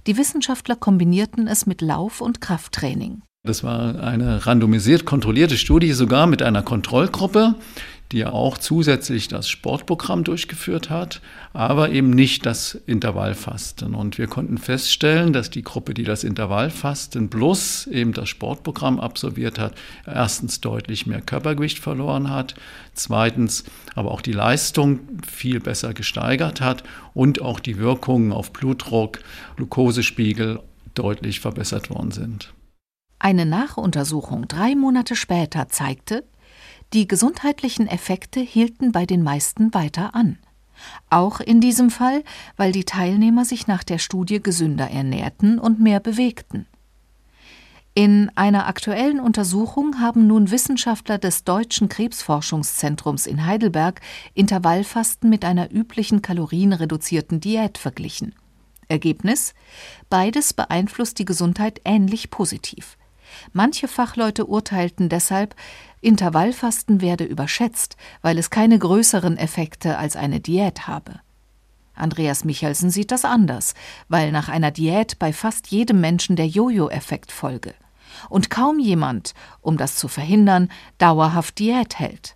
Die 0.08 0.17
Wissenschaftler 0.17 0.75
kombinierten 0.75 1.47
es 1.47 1.67
mit 1.67 1.82
Lauf- 1.82 2.21
und 2.21 2.41
Krafttraining. 2.41 3.21
Das 3.43 3.63
war 3.63 4.01
eine 4.01 4.47
randomisiert 4.47 5.06
kontrollierte 5.06 5.58
Studie, 5.58 5.91
sogar 5.91 6.25
mit 6.25 6.41
einer 6.41 6.63
Kontrollgruppe, 6.63 7.54
die 8.12 8.26
auch 8.26 8.58
zusätzlich 8.58 9.28
das 9.28 9.50
Sportprogramm 9.50 10.24
durchgeführt 10.24 10.89
hat, 10.89 11.22
aber 11.54 11.89
eben 11.89 12.12
nicht 12.12 12.46
das 12.46 12.76
Intervallfasten. 12.76 13.96
Und 13.96 14.18
wir 14.18 14.28
konnten 14.28 14.58
feststellen, 14.58 15.34
dass 15.34 15.50
die 15.50 15.63
Gruppe, 15.63 15.94
die 15.94 16.04
das 16.04 16.24
Intervallfasten 16.24 17.30
plus 17.30 17.88
eben 17.88 18.13
das 18.13 18.30
Sportprogramm 18.30 19.00
absolviert 19.00 19.58
hat, 19.58 19.74
erstens 20.06 20.62
deutlich 20.62 21.08
mehr 21.08 21.22
Körpergewicht 21.22 21.80
verloren 21.80 22.30
hat, 22.30 22.56
zweitens 22.94 23.63
aber 23.96 24.12
auch 24.12 24.22
die 24.22 24.34
Leistung 24.34 25.00
viel 25.28 25.60
besser 25.60 25.94
gesteigert 25.94 26.62
hat 26.62 26.84
und 27.13 27.41
auch 27.41 27.60
die 27.60 27.80
Wirkungen 27.80 28.32
auf 28.32 28.54
Blutdruck, 28.54 29.20
Glukosespiegel 29.56 30.60
deutlich 30.94 31.39
verbessert 31.39 31.89
worden 31.89 32.12
sind. 32.12 32.54
Eine 33.20 33.46
Nachuntersuchung 33.46 34.48
drei 34.48 34.76
Monate 34.76 35.15
später 35.15 35.68
zeigte, 35.70 36.24
die 36.93 37.08
gesundheitlichen 37.08 37.88
Effekte 37.88 38.39
hielten 38.39 38.91
bei 38.91 39.06
den 39.06 39.24
meisten 39.24 39.74
weiter 39.74 40.15
an. 40.15 40.38
Auch 41.10 41.39
in 41.39 41.62
diesem 41.62 41.89
Fall, 41.89 42.24
weil 42.58 42.71
die 42.71 42.84
Teilnehmer 42.84 43.45
sich 43.45 43.67
nach 43.67 43.84
der 43.84 43.98
Studie 43.98 44.41
gesünder 44.41 44.89
ernährten 44.89 45.60
und 45.60 45.80
mehr 45.80 46.00
bewegten. 46.00 46.67
In 47.98 48.30
einer 48.36 48.67
aktuellen 48.67 49.21
Untersuchung 49.21 50.02
haben 50.02 50.28
nun 50.28 50.52
Wissenschaftler 50.52 51.17
des 51.17 51.45
Deutschen 51.45 51.88
Krebsforschungszentrums 51.88 53.26
in 53.26 53.45
Heidelberg 53.45 54.02
Intervallfasten 54.34 55.30
mit 55.30 55.45
einer 55.45 55.71
üblichen 55.71 56.21
kalorienreduzierten 56.21 57.39
Diät 57.39 57.78
verglichen. 57.78 58.36
Ergebnis 58.89 59.54
Beides 60.10 60.54
beeinflusst 60.54 61.19
die 61.19 61.26
Gesundheit 61.26 61.80
ähnlich 61.86 62.30
positiv. 62.30 62.98
Manche 63.54 63.88
Fachleute 63.88 64.45
urteilten 64.45 65.08
deshalb, 65.08 65.56
Intervallfasten 66.06 67.02
werde 67.02 67.24
überschätzt, 67.24 67.98
weil 68.22 68.38
es 68.38 68.52
keine 68.52 68.78
größeren 68.78 69.38
Effekte 69.38 69.98
als 69.98 70.15
eine 70.15 70.39
Diät 70.39 70.88
habe. 70.88 71.20
Andreas 71.96 72.46
Michelsen 72.46 72.91
sieht 72.91 73.12
das 73.12 73.26
anders, 73.26 73.74
weil 74.08 74.32
nach 74.32 74.48
einer 74.48 74.70
Diät 74.70 75.18
bei 75.18 75.34
fast 75.34 75.68
jedem 75.68 76.02
Menschen 76.02 76.36
der 76.36 76.48
Jojo-Effekt 76.48 77.32
folge. 77.32 77.74
Und 78.30 78.50
kaum 78.50 78.80
jemand, 78.80 79.34
um 79.62 79.78
das 79.78 79.96
zu 79.96 80.08
verhindern, 80.08 80.70
dauerhaft 81.00 81.58
Diät 81.58 81.98
hält. 81.98 82.36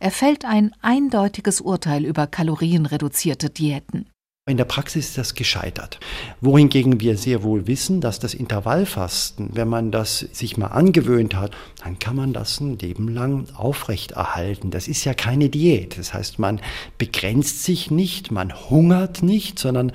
Er 0.00 0.10
fällt 0.10 0.44
ein 0.44 0.74
eindeutiges 0.82 1.60
Urteil 1.60 2.04
über 2.04 2.26
kalorienreduzierte 2.26 3.48
Diäten. 3.50 4.11
In 4.50 4.56
der 4.56 4.64
Praxis 4.64 5.10
ist 5.10 5.18
das 5.18 5.34
gescheitert. 5.36 6.00
Wohingegen 6.40 6.98
wir 7.00 7.16
sehr 7.16 7.44
wohl 7.44 7.68
wissen, 7.68 8.00
dass 8.00 8.18
das 8.18 8.34
Intervallfasten, 8.34 9.50
wenn 9.52 9.68
man 9.68 9.92
das 9.92 10.18
sich 10.18 10.56
mal 10.56 10.66
angewöhnt 10.66 11.36
hat, 11.36 11.52
dann 11.84 12.00
kann 12.00 12.16
man 12.16 12.32
das 12.32 12.58
ein 12.58 12.76
Leben 12.76 13.06
lang 13.06 13.46
aufrechterhalten. 13.54 14.72
Das 14.72 14.88
ist 14.88 15.04
ja 15.04 15.14
keine 15.14 15.48
Diät. 15.48 15.96
Das 15.96 16.12
heißt, 16.12 16.40
man 16.40 16.60
begrenzt 16.98 17.62
sich 17.62 17.92
nicht, 17.92 18.32
man 18.32 18.52
hungert 18.68 19.22
nicht, 19.22 19.60
sondern 19.60 19.92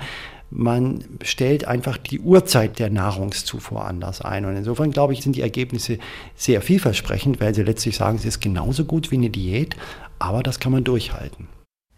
man 0.50 1.04
stellt 1.22 1.66
einfach 1.66 1.98
die 1.98 2.20
Uhrzeit 2.20 2.78
der 2.78 2.88
Nahrungszufuhr 2.88 3.84
anders 3.84 4.22
ein. 4.22 4.46
Und 4.46 4.56
insofern, 4.56 4.92
glaube 4.92 5.12
ich, 5.12 5.20
sind 5.20 5.36
die 5.36 5.42
Ergebnisse 5.42 5.98
sehr 6.36 6.62
vielversprechend, 6.62 7.38
weil 7.42 7.54
sie 7.54 7.64
letztlich 7.64 7.98
sagen, 7.98 8.16
es 8.16 8.24
ist 8.24 8.40
genauso 8.40 8.86
gut 8.86 9.10
wie 9.10 9.16
eine 9.16 9.28
Diät, 9.28 9.76
aber 10.18 10.42
das 10.42 10.58
kann 10.58 10.72
man 10.72 10.84
durchhalten. 10.84 11.48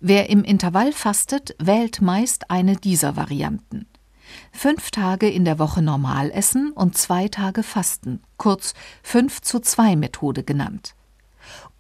Wer 0.00 0.30
im 0.30 0.44
Intervall 0.44 0.92
fastet, 0.92 1.54
wählt 1.58 2.00
meist 2.00 2.50
eine 2.50 2.76
dieser 2.76 3.16
Varianten. 3.16 3.86
Fünf 4.50 4.90
Tage 4.90 5.28
in 5.28 5.44
der 5.44 5.58
Woche 5.58 5.82
normal 5.82 6.30
essen 6.30 6.72
und 6.72 6.96
zwei 6.96 7.28
Tage 7.28 7.62
fasten, 7.62 8.22
kurz 8.38 8.72
5 9.02 9.42
zu 9.42 9.60
2 9.60 9.96
Methode 9.96 10.42
genannt. 10.42 10.94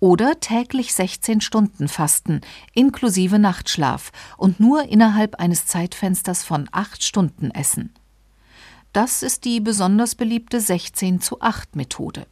Oder 0.00 0.38
täglich 0.38 0.92
16 0.92 1.40
Stunden 1.40 1.88
fasten, 1.88 2.42
inklusive 2.74 3.38
Nachtschlaf 3.38 4.12
und 4.36 4.60
nur 4.60 4.82
innerhalb 4.84 5.36
eines 5.36 5.64
Zeitfensters 5.64 6.44
von 6.44 6.68
8 6.72 7.02
Stunden 7.02 7.50
essen. 7.50 7.94
Das 8.92 9.22
ist 9.22 9.46
die 9.46 9.60
besonders 9.60 10.14
beliebte 10.14 10.60
16 10.60 11.20
zu 11.22 11.40
8 11.40 11.74
Methode. 11.74 12.26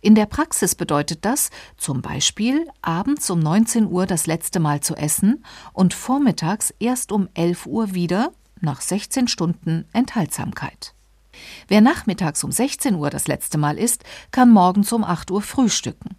In 0.00 0.14
der 0.14 0.26
Praxis 0.26 0.74
bedeutet 0.74 1.24
das 1.24 1.50
zum 1.76 2.02
Beispiel 2.02 2.66
abends 2.82 3.28
um 3.30 3.40
19 3.40 3.86
Uhr 3.86 4.06
das 4.06 4.26
letzte 4.26 4.60
Mal 4.60 4.80
zu 4.80 4.94
essen 4.94 5.44
und 5.72 5.94
vormittags 5.94 6.74
erst 6.78 7.12
um 7.12 7.28
11 7.34 7.66
Uhr 7.66 7.94
wieder 7.94 8.32
nach 8.60 8.80
16 8.80 9.28
Stunden 9.28 9.86
Enthaltsamkeit. 9.92 10.94
Wer 11.68 11.80
nachmittags 11.80 12.42
um 12.44 12.52
16 12.52 12.94
Uhr 12.94 13.10
das 13.10 13.28
letzte 13.28 13.58
Mal 13.58 13.78
isst, 13.78 14.04
kann 14.30 14.50
morgens 14.50 14.92
um 14.92 15.04
8 15.04 15.30
Uhr 15.30 15.42
frühstücken. 15.42 16.16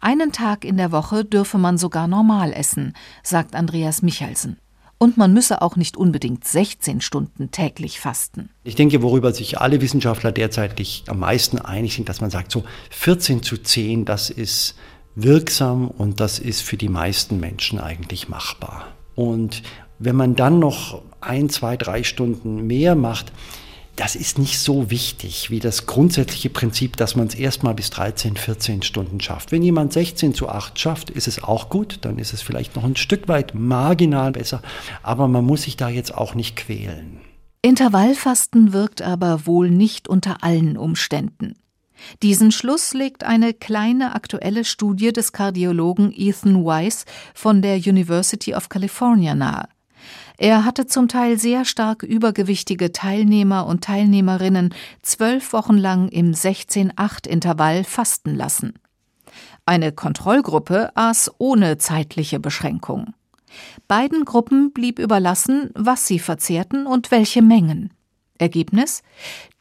Einen 0.00 0.32
Tag 0.32 0.64
in 0.64 0.76
der 0.76 0.92
Woche 0.92 1.24
dürfe 1.24 1.58
man 1.58 1.78
sogar 1.78 2.06
normal 2.06 2.52
essen, 2.52 2.94
sagt 3.22 3.54
Andreas 3.54 4.02
Michelsen. 4.02 4.58
Und 4.98 5.18
man 5.18 5.32
müsse 5.32 5.60
auch 5.60 5.76
nicht 5.76 5.96
unbedingt 5.96 6.44
16 6.44 7.00
Stunden 7.02 7.50
täglich 7.50 8.00
fasten. 8.00 8.48
Ich 8.64 8.76
denke, 8.76 9.02
worüber 9.02 9.32
sich 9.32 9.60
alle 9.60 9.80
Wissenschaftler 9.82 10.32
derzeit 10.32 10.74
am 11.08 11.18
meisten 11.18 11.58
einig 11.58 11.94
sind, 11.94 12.08
dass 12.08 12.20
man 12.20 12.30
sagt, 12.30 12.50
so 12.50 12.64
14 12.90 13.42
zu 13.42 13.58
10, 13.58 14.06
das 14.06 14.30
ist 14.30 14.76
wirksam 15.14 15.88
und 15.88 16.20
das 16.20 16.38
ist 16.38 16.62
für 16.62 16.76
die 16.76 16.88
meisten 16.88 17.40
Menschen 17.40 17.78
eigentlich 17.78 18.28
machbar. 18.28 18.88
Und 19.14 19.62
wenn 19.98 20.16
man 20.16 20.34
dann 20.34 20.58
noch 20.58 21.02
ein, 21.20 21.48
zwei, 21.48 21.76
drei 21.76 22.02
Stunden 22.02 22.66
mehr 22.66 22.94
macht, 22.94 23.32
das 23.96 24.14
ist 24.14 24.38
nicht 24.38 24.58
so 24.58 24.90
wichtig 24.90 25.50
wie 25.50 25.58
das 25.58 25.86
grundsätzliche 25.86 26.50
Prinzip, 26.50 26.96
dass 26.98 27.16
man 27.16 27.26
es 27.26 27.34
erstmal 27.34 27.74
bis 27.74 27.88
13, 27.90 28.36
14 28.36 28.82
Stunden 28.82 29.20
schafft. 29.20 29.52
Wenn 29.52 29.62
jemand 29.62 29.94
16 29.94 30.34
zu 30.34 30.50
8 30.50 30.78
schafft, 30.78 31.08
ist 31.10 31.26
es 31.26 31.42
auch 31.42 31.70
gut, 31.70 31.98
dann 32.02 32.18
ist 32.18 32.34
es 32.34 32.42
vielleicht 32.42 32.76
noch 32.76 32.84
ein 32.84 32.96
Stück 32.96 33.26
weit 33.26 33.54
marginal 33.54 34.32
besser, 34.32 34.60
aber 35.02 35.28
man 35.28 35.44
muss 35.44 35.62
sich 35.62 35.76
da 35.76 35.88
jetzt 35.88 36.14
auch 36.14 36.34
nicht 36.34 36.56
quälen. 36.56 37.20
Intervallfasten 37.62 38.74
wirkt 38.74 39.00
aber 39.00 39.46
wohl 39.46 39.70
nicht 39.70 40.08
unter 40.08 40.44
allen 40.44 40.76
Umständen. 40.76 41.54
Diesen 42.22 42.52
Schluss 42.52 42.92
legt 42.92 43.24
eine 43.24 43.54
kleine 43.54 44.14
aktuelle 44.14 44.64
Studie 44.64 45.12
des 45.12 45.32
Kardiologen 45.32 46.12
Ethan 46.14 46.64
Weiss 46.64 47.06
von 47.34 47.62
der 47.62 47.76
University 47.76 48.54
of 48.54 48.68
California 48.68 49.34
nahe. 49.34 49.68
Er 50.38 50.64
hatte 50.64 50.86
zum 50.86 51.08
Teil 51.08 51.38
sehr 51.38 51.64
stark 51.64 52.02
übergewichtige 52.02 52.92
Teilnehmer 52.92 53.66
und 53.66 53.84
Teilnehmerinnen 53.84 54.74
zwölf 55.02 55.52
Wochen 55.52 55.78
lang 55.78 56.08
im 56.08 56.32
16-8-Intervall 56.32 57.84
fasten 57.84 58.34
lassen. 58.34 58.74
Eine 59.64 59.92
Kontrollgruppe 59.92 60.90
aß 60.94 61.32
ohne 61.38 61.78
zeitliche 61.78 62.38
Beschränkung. 62.38 63.14
Beiden 63.88 64.24
Gruppen 64.24 64.72
blieb 64.72 64.98
überlassen, 64.98 65.70
was 65.74 66.06
sie 66.06 66.18
verzehrten 66.18 66.86
und 66.86 67.10
welche 67.10 67.40
Mengen. 67.40 67.92
Ergebnis? 68.38 69.02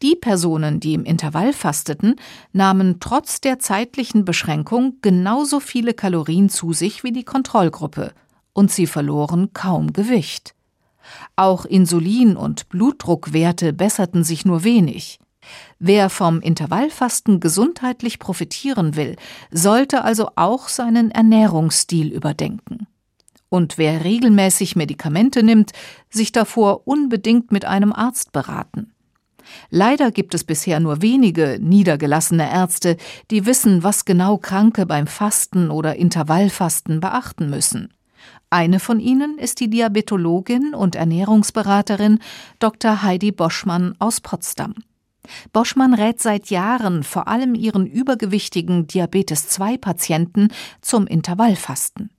Die 0.02 0.16
Personen, 0.16 0.82
die 0.82 0.94
im 0.94 1.06
Intervall 1.06 1.54
fasteten, 1.54 2.18
nahmen 2.52 3.00
trotz 3.00 3.40
der 3.40 3.60
zeitlichen 3.60 4.26
Beschränkung 4.26 4.98
genauso 5.02 5.62
viele 5.62 5.94
Kalorien 5.94 6.50
zu 6.50 6.74
sich 6.74 7.06
wie 7.06 7.14
die 7.14 7.24
Kontrollgruppe, 7.24 8.12
und 8.52 8.72
sie 8.72 8.88
verloren 8.88 9.54
kaum 9.54 9.94
Gewicht. 9.94 10.56
Auch 11.36 11.66
Insulin- 11.66 12.36
und 12.36 12.70
Blutdruckwerte 12.70 13.74
besserten 13.74 14.24
sich 14.24 14.46
nur 14.46 14.64
wenig. 14.64 15.20
Wer 15.80 16.10
vom 16.10 16.42
Intervallfasten 16.42 17.40
gesundheitlich 17.40 18.20
profitieren 18.20 18.96
will, 18.96 19.16
sollte 19.52 20.04
also 20.04 20.30
auch 20.36 20.68
seinen 20.70 21.12
Ernährungsstil 21.12 22.12
überdenken. 22.12 22.88
Und 23.50 23.78
wer 23.78 24.04
regelmäßig 24.04 24.76
Medikamente 24.76 25.44
nimmt, 25.44 25.72
sich 26.10 26.32
davor 26.32 26.88
unbedingt 26.88 27.52
mit 27.52 27.66
einem 27.66 27.94
Arzt 27.94 28.32
beraten. 28.32 28.92
Leider 29.70 30.12
gibt 30.12 30.34
es 30.34 30.44
bisher 30.44 30.80
nur 30.80 31.02
wenige 31.02 31.60
niedergelassene 31.62 32.52
Ärzte, 32.52 32.98
die 33.30 33.46
wissen, 33.46 33.84
was 33.84 34.06
genau 34.06 34.38
Kranke 34.38 34.86
beim 34.86 35.08
Fasten 35.08 35.70
oder 35.70 35.96
Intervallfasten 35.96 37.00
beachten 37.00 37.50
müssen. 37.50 37.94
Eine 38.50 38.80
von 38.80 39.00
ihnen 39.00 39.38
ist 39.38 39.60
die 39.60 39.70
Diabetologin 39.70 40.74
und 40.74 40.96
Ernährungsberaterin 40.96 42.20
Dr. 42.60 43.04
Heidi 43.04 43.32
Boschmann 43.32 43.96
aus 44.00 44.22
Potsdam. 44.22 44.76
Boschmann 45.54 45.94
rät 45.94 46.22
seit 46.22 46.50
Jahren 46.50 47.04
vor 47.04 47.28
allem 47.28 47.56
ihren 47.56 47.86
übergewichtigen 47.86 48.88
Diabetes-2-Patienten 48.88 50.50
zum 50.82 51.08
Intervallfasten. 51.08 52.12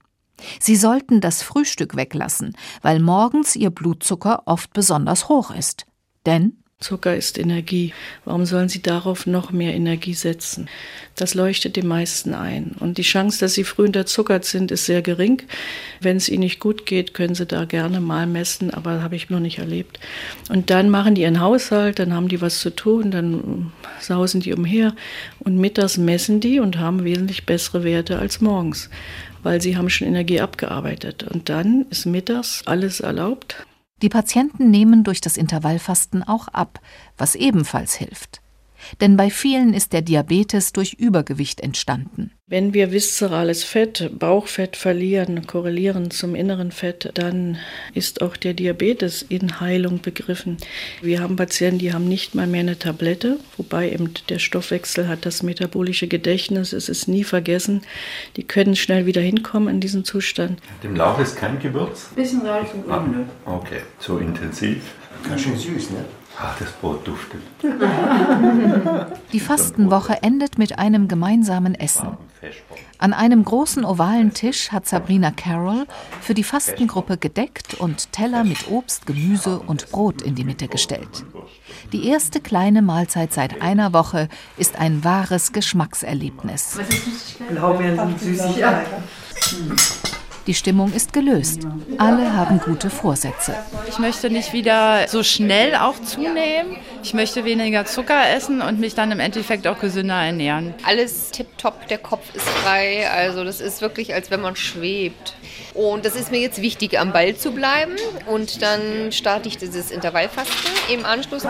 Sie 0.59 0.75
sollten 0.75 1.21
das 1.21 1.41
Frühstück 1.41 1.95
weglassen, 1.95 2.55
weil 2.81 2.99
morgens 2.99 3.55
ihr 3.55 3.71
Blutzucker 3.71 4.43
oft 4.45 4.71
besonders 4.73 5.29
hoch 5.29 5.51
ist. 5.51 5.85
Denn 6.25 6.63
Zucker 6.79 7.15
ist 7.15 7.39
Energie. 7.39 7.91
Warum 8.23 8.45
sollen 8.45 8.69
Sie 8.69 8.83
darauf 8.83 9.25
noch 9.25 9.51
mehr 9.51 9.73
Energie 9.73 10.13
setzen? 10.13 10.69
Das 11.15 11.33
leuchtet 11.33 11.75
den 11.75 11.87
meisten 11.87 12.35
ein. 12.35 12.75
Und 12.79 12.99
die 12.99 13.03
Chance, 13.03 13.39
dass 13.39 13.55
Sie 13.55 13.63
früh 13.63 13.85
unterzuckert 13.85 14.45
sind, 14.45 14.69
ist 14.69 14.85
sehr 14.85 15.01
gering. 15.01 15.41
Wenn 16.01 16.17
es 16.17 16.29
Ihnen 16.29 16.41
nicht 16.41 16.59
gut 16.59 16.85
geht, 16.85 17.15
können 17.15 17.33
Sie 17.33 17.47
da 17.47 17.65
gerne 17.65 17.99
mal 17.99 18.27
messen, 18.27 18.71
aber 18.71 19.01
habe 19.01 19.15
ich 19.15 19.31
noch 19.31 19.39
nicht 19.39 19.57
erlebt. 19.57 19.99
Und 20.49 20.69
dann 20.69 20.91
machen 20.91 21.15
die 21.15 21.23
ihren 21.23 21.41
Haushalt, 21.41 21.97
dann 21.97 22.13
haben 22.13 22.27
die 22.27 22.41
was 22.41 22.59
zu 22.59 22.69
tun, 22.69 23.09
dann 23.09 23.71
sausen 23.99 24.41
die 24.41 24.53
umher 24.53 24.95
und 25.39 25.57
mittags 25.57 25.97
messen 25.97 26.41
die 26.41 26.59
und 26.59 26.77
haben 26.77 27.03
wesentlich 27.03 27.47
bessere 27.47 27.83
Werte 27.83 28.19
als 28.19 28.39
morgens, 28.39 28.91
weil 29.41 29.63
sie 29.63 29.77
haben 29.77 29.89
schon 29.89 30.07
Energie 30.07 30.41
abgearbeitet. 30.41 31.23
Und 31.23 31.49
dann 31.49 31.87
ist 31.89 32.05
mittags 32.05 32.61
alles 32.65 32.99
erlaubt. 32.99 33.65
Die 34.01 34.09
Patienten 34.09 34.69
nehmen 34.69 35.03
durch 35.03 35.21
das 35.21 35.37
Intervallfasten 35.37 36.23
auch 36.23 36.47
ab, 36.49 36.79
was 37.17 37.35
ebenfalls 37.35 37.95
hilft. 37.95 38.41
Denn 39.01 39.17
bei 39.17 39.29
vielen 39.29 39.73
ist 39.73 39.93
der 39.93 40.01
Diabetes 40.01 40.73
durch 40.73 40.93
Übergewicht 40.93 41.61
entstanden. 41.61 42.31
Wenn 42.49 42.73
wir 42.73 42.93
viszerales 42.93 43.65
Fett, 43.65 44.09
Bauchfett 44.17 44.77
verlieren, 44.77 45.47
korrelieren 45.47 46.11
zum 46.11 46.33
inneren 46.33 46.71
Fett, 46.71 47.11
dann 47.15 47.57
ist 47.93 48.21
auch 48.21 48.37
der 48.37 48.53
Diabetes 48.53 49.21
in 49.21 49.59
Heilung 49.59 49.99
begriffen. 49.99 50.55
Wir 51.01 51.19
haben 51.19 51.35
Patienten, 51.35 51.79
die 51.79 51.91
haben 51.91 52.07
nicht 52.07 52.35
mal 52.35 52.47
mehr 52.47 52.61
eine 52.61 52.79
Tablette, 52.79 53.37
wobei 53.57 53.91
eben 53.91 54.13
der 54.29 54.39
Stoffwechsel 54.39 55.09
hat 55.09 55.25
das 55.25 55.43
metabolische 55.43 56.07
Gedächtnis, 56.07 56.71
es 56.71 56.87
ist 56.87 57.09
nie 57.09 57.25
vergessen. 57.25 57.81
Die 58.37 58.43
können 58.43 58.77
schnell 58.77 59.05
wieder 59.05 59.19
hinkommen 59.19 59.67
in 59.67 59.81
diesen 59.81 60.05
Zustand. 60.05 60.61
Dem 60.83 60.95
Lauch 60.95 61.19
ist 61.19 61.35
kein 61.35 61.59
Gewürz? 61.59 62.11
Bisschen 62.15 62.43
Salz 62.43 62.69
und 62.73 62.89
ah, 62.89 63.05
Okay, 63.45 63.81
so 63.99 64.19
intensiv. 64.19 64.83
Ganz 65.27 65.41
schön 65.41 65.57
süß, 65.57 65.89
ne? 65.89 66.05
Ach, 66.39 66.55
das 66.59 66.71
Brot 66.73 67.07
duftet. 67.07 67.41
Die 69.33 69.39
Fastenwoche 69.39 70.21
endet 70.21 70.59
mit 70.59 70.77
einem 70.77 71.07
gemeinsamen 71.07 71.73
Essen. 71.73 72.17
An 72.99 73.13
einem 73.13 73.43
großen 73.43 73.83
ovalen 73.83 74.33
Tisch 74.33 74.71
hat 74.71 74.87
Sabrina 74.87 75.31
Carroll 75.31 75.87
für 76.21 76.35
die 76.35 76.43
Fastengruppe 76.43 77.17
gedeckt 77.17 77.73
und 77.75 78.11
Teller 78.11 78.43
mit 78.43 78.69
Obst, 78.69 79.07
Gemüse 79.07 79.59
und 79.59 79.89
Brot 79.89 80.21
in 80.21 80.35
die 80.35 80.43
Mitte 80.43 80.67
gestellt. 80.67 81.25
Die 81.91 82.07
erste 82.07 82.39
kleine 82.39 82.83
Mahlzeit 82.83 83.33
seit 83.33 83.61
einer 83.61 83.93
Woche 83.93 84.29
ist 84.57 84.77
ein 84.77 85.03
wahres 85.03 85.53
Geschmackserlebnis. 85.53 86.79
Blaubeeren 87.49 88.17
sind 88.19 88.37
Süßigkeiten. 88.37 89.03
Die 90.47 90.53
Stimmung 90.53 90.93
ist 90.93 91.11
gelöst. 91.11 91.67
Alle 91.97 92.33
haben 92.33 92.61
gute 92.61 92.89
Vorsätze. 92.89 93.53
Ich 93.89 93.99
möchte 93.99 94.29
nicht 94.29 94.53
wieder 94.53 95.05
so 95.09 95.21
schnell 95.21 95.75
auch 95.75 96.01
zunehmen. 96.01 96.77
Ich 97.03 97.13
möchte 97.13 97.43
weniger 97.43 97.83
Zucker 97.83 98.29
essen 98.29 98.61
und 98.61 98.79
mich 98.79 98.95
dann 98.95 99.11
im 99.11 99.19
Endeffekt 99.19 99.67
auch 99.67 99.77
gesünder 99.77 100.15
ernähren. 100.15 100.73
Alles 100.85 101.31
tipptopp, 101.31 101.87
der 101.89 101.97
Kopf 101.97 102.33
ist 102.33 102.47
frei. 102.47 103.09
Also 103.09 103.43
das 103.43 103.59
ist 103.59 103.81
wirklich, 103.81 104.13
als 104.13 104.31
wenn 104.31 104.39
man 104.39 104.55
schwebt. 104.55 105.35
Und 105.73 106.05
das 106.05 106.15
ist 106.15 106.31
mir 106.31 106.39
jetzt 106.39 106.61
wichtig, 106.61 106.97
am 106.97 107.11
Ball 107.11 107.35
zu 107.35 107.51
bleiben. 107.51 107.95
Und 108.25 108.61
dann 108.61 109.11
starte 109.11 109.49
ich 109.49 109.57
dieses 109.57 109.91
Intervallfasten 109.91 110.71
im 110.93 111.05
Anschluss. 111.05 111.43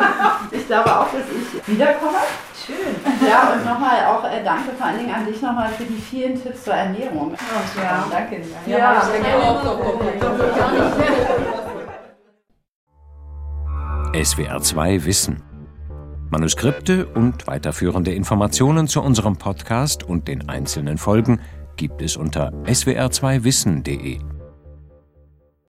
Ich 0.51 0.65
glaube 0.65 0.99
auch, 0.99 1.11
dass 1.11 1.21
ich 1.21 1.67
wiederkomme. 1.71 2.17
Schön. 2.67 2.75
Ja, 3.25 3.53
und 3.53 3.65
nochmal 3.65 4.03
auch 4.07 4.25
äh, 4.25 4.43
danke 4.43 4.71
vor 4.77 4.87
allen 4.87 4.99
Dingen 4.99 5.13
an 5.13 5.25
dich 5.25 5.41
nochmal 5.41 5.69
für 5.69 5.85
die 5.85 6.01
vielen 6.01 6.41
Tipps 6.41 6.65
zur 6.65 6.73
Ernährung. 6.73 7.33
Oh, 7.33 7.79
ja, 7.81 8.05
danke. 8.11 8.41
Ja, 8.65 8.77
ja 8.77 9.01
danke 9.09 9.35
auch. 9.41 9.63
SWR 14.21 14.61
2 14.61 15.05
Wissen. 15.05 15.41
Manuskripte 16.29 17.05
und 17.05 17.47
weiterführende 17.47 18.13
Informationen 18.13 18.89
zu 18.89 19.01
unserem 19.01 19.37
Podcast 19.37 20.03
und 20.03 20.27
den 20.27 20.49
einzelnen 20.49 20.97
Folgen 20.97 21.39
gibt 21.77 22.01
es 22.01 22.17
unter 22.17 22.51
swr2wissen.de. 22.65 24.19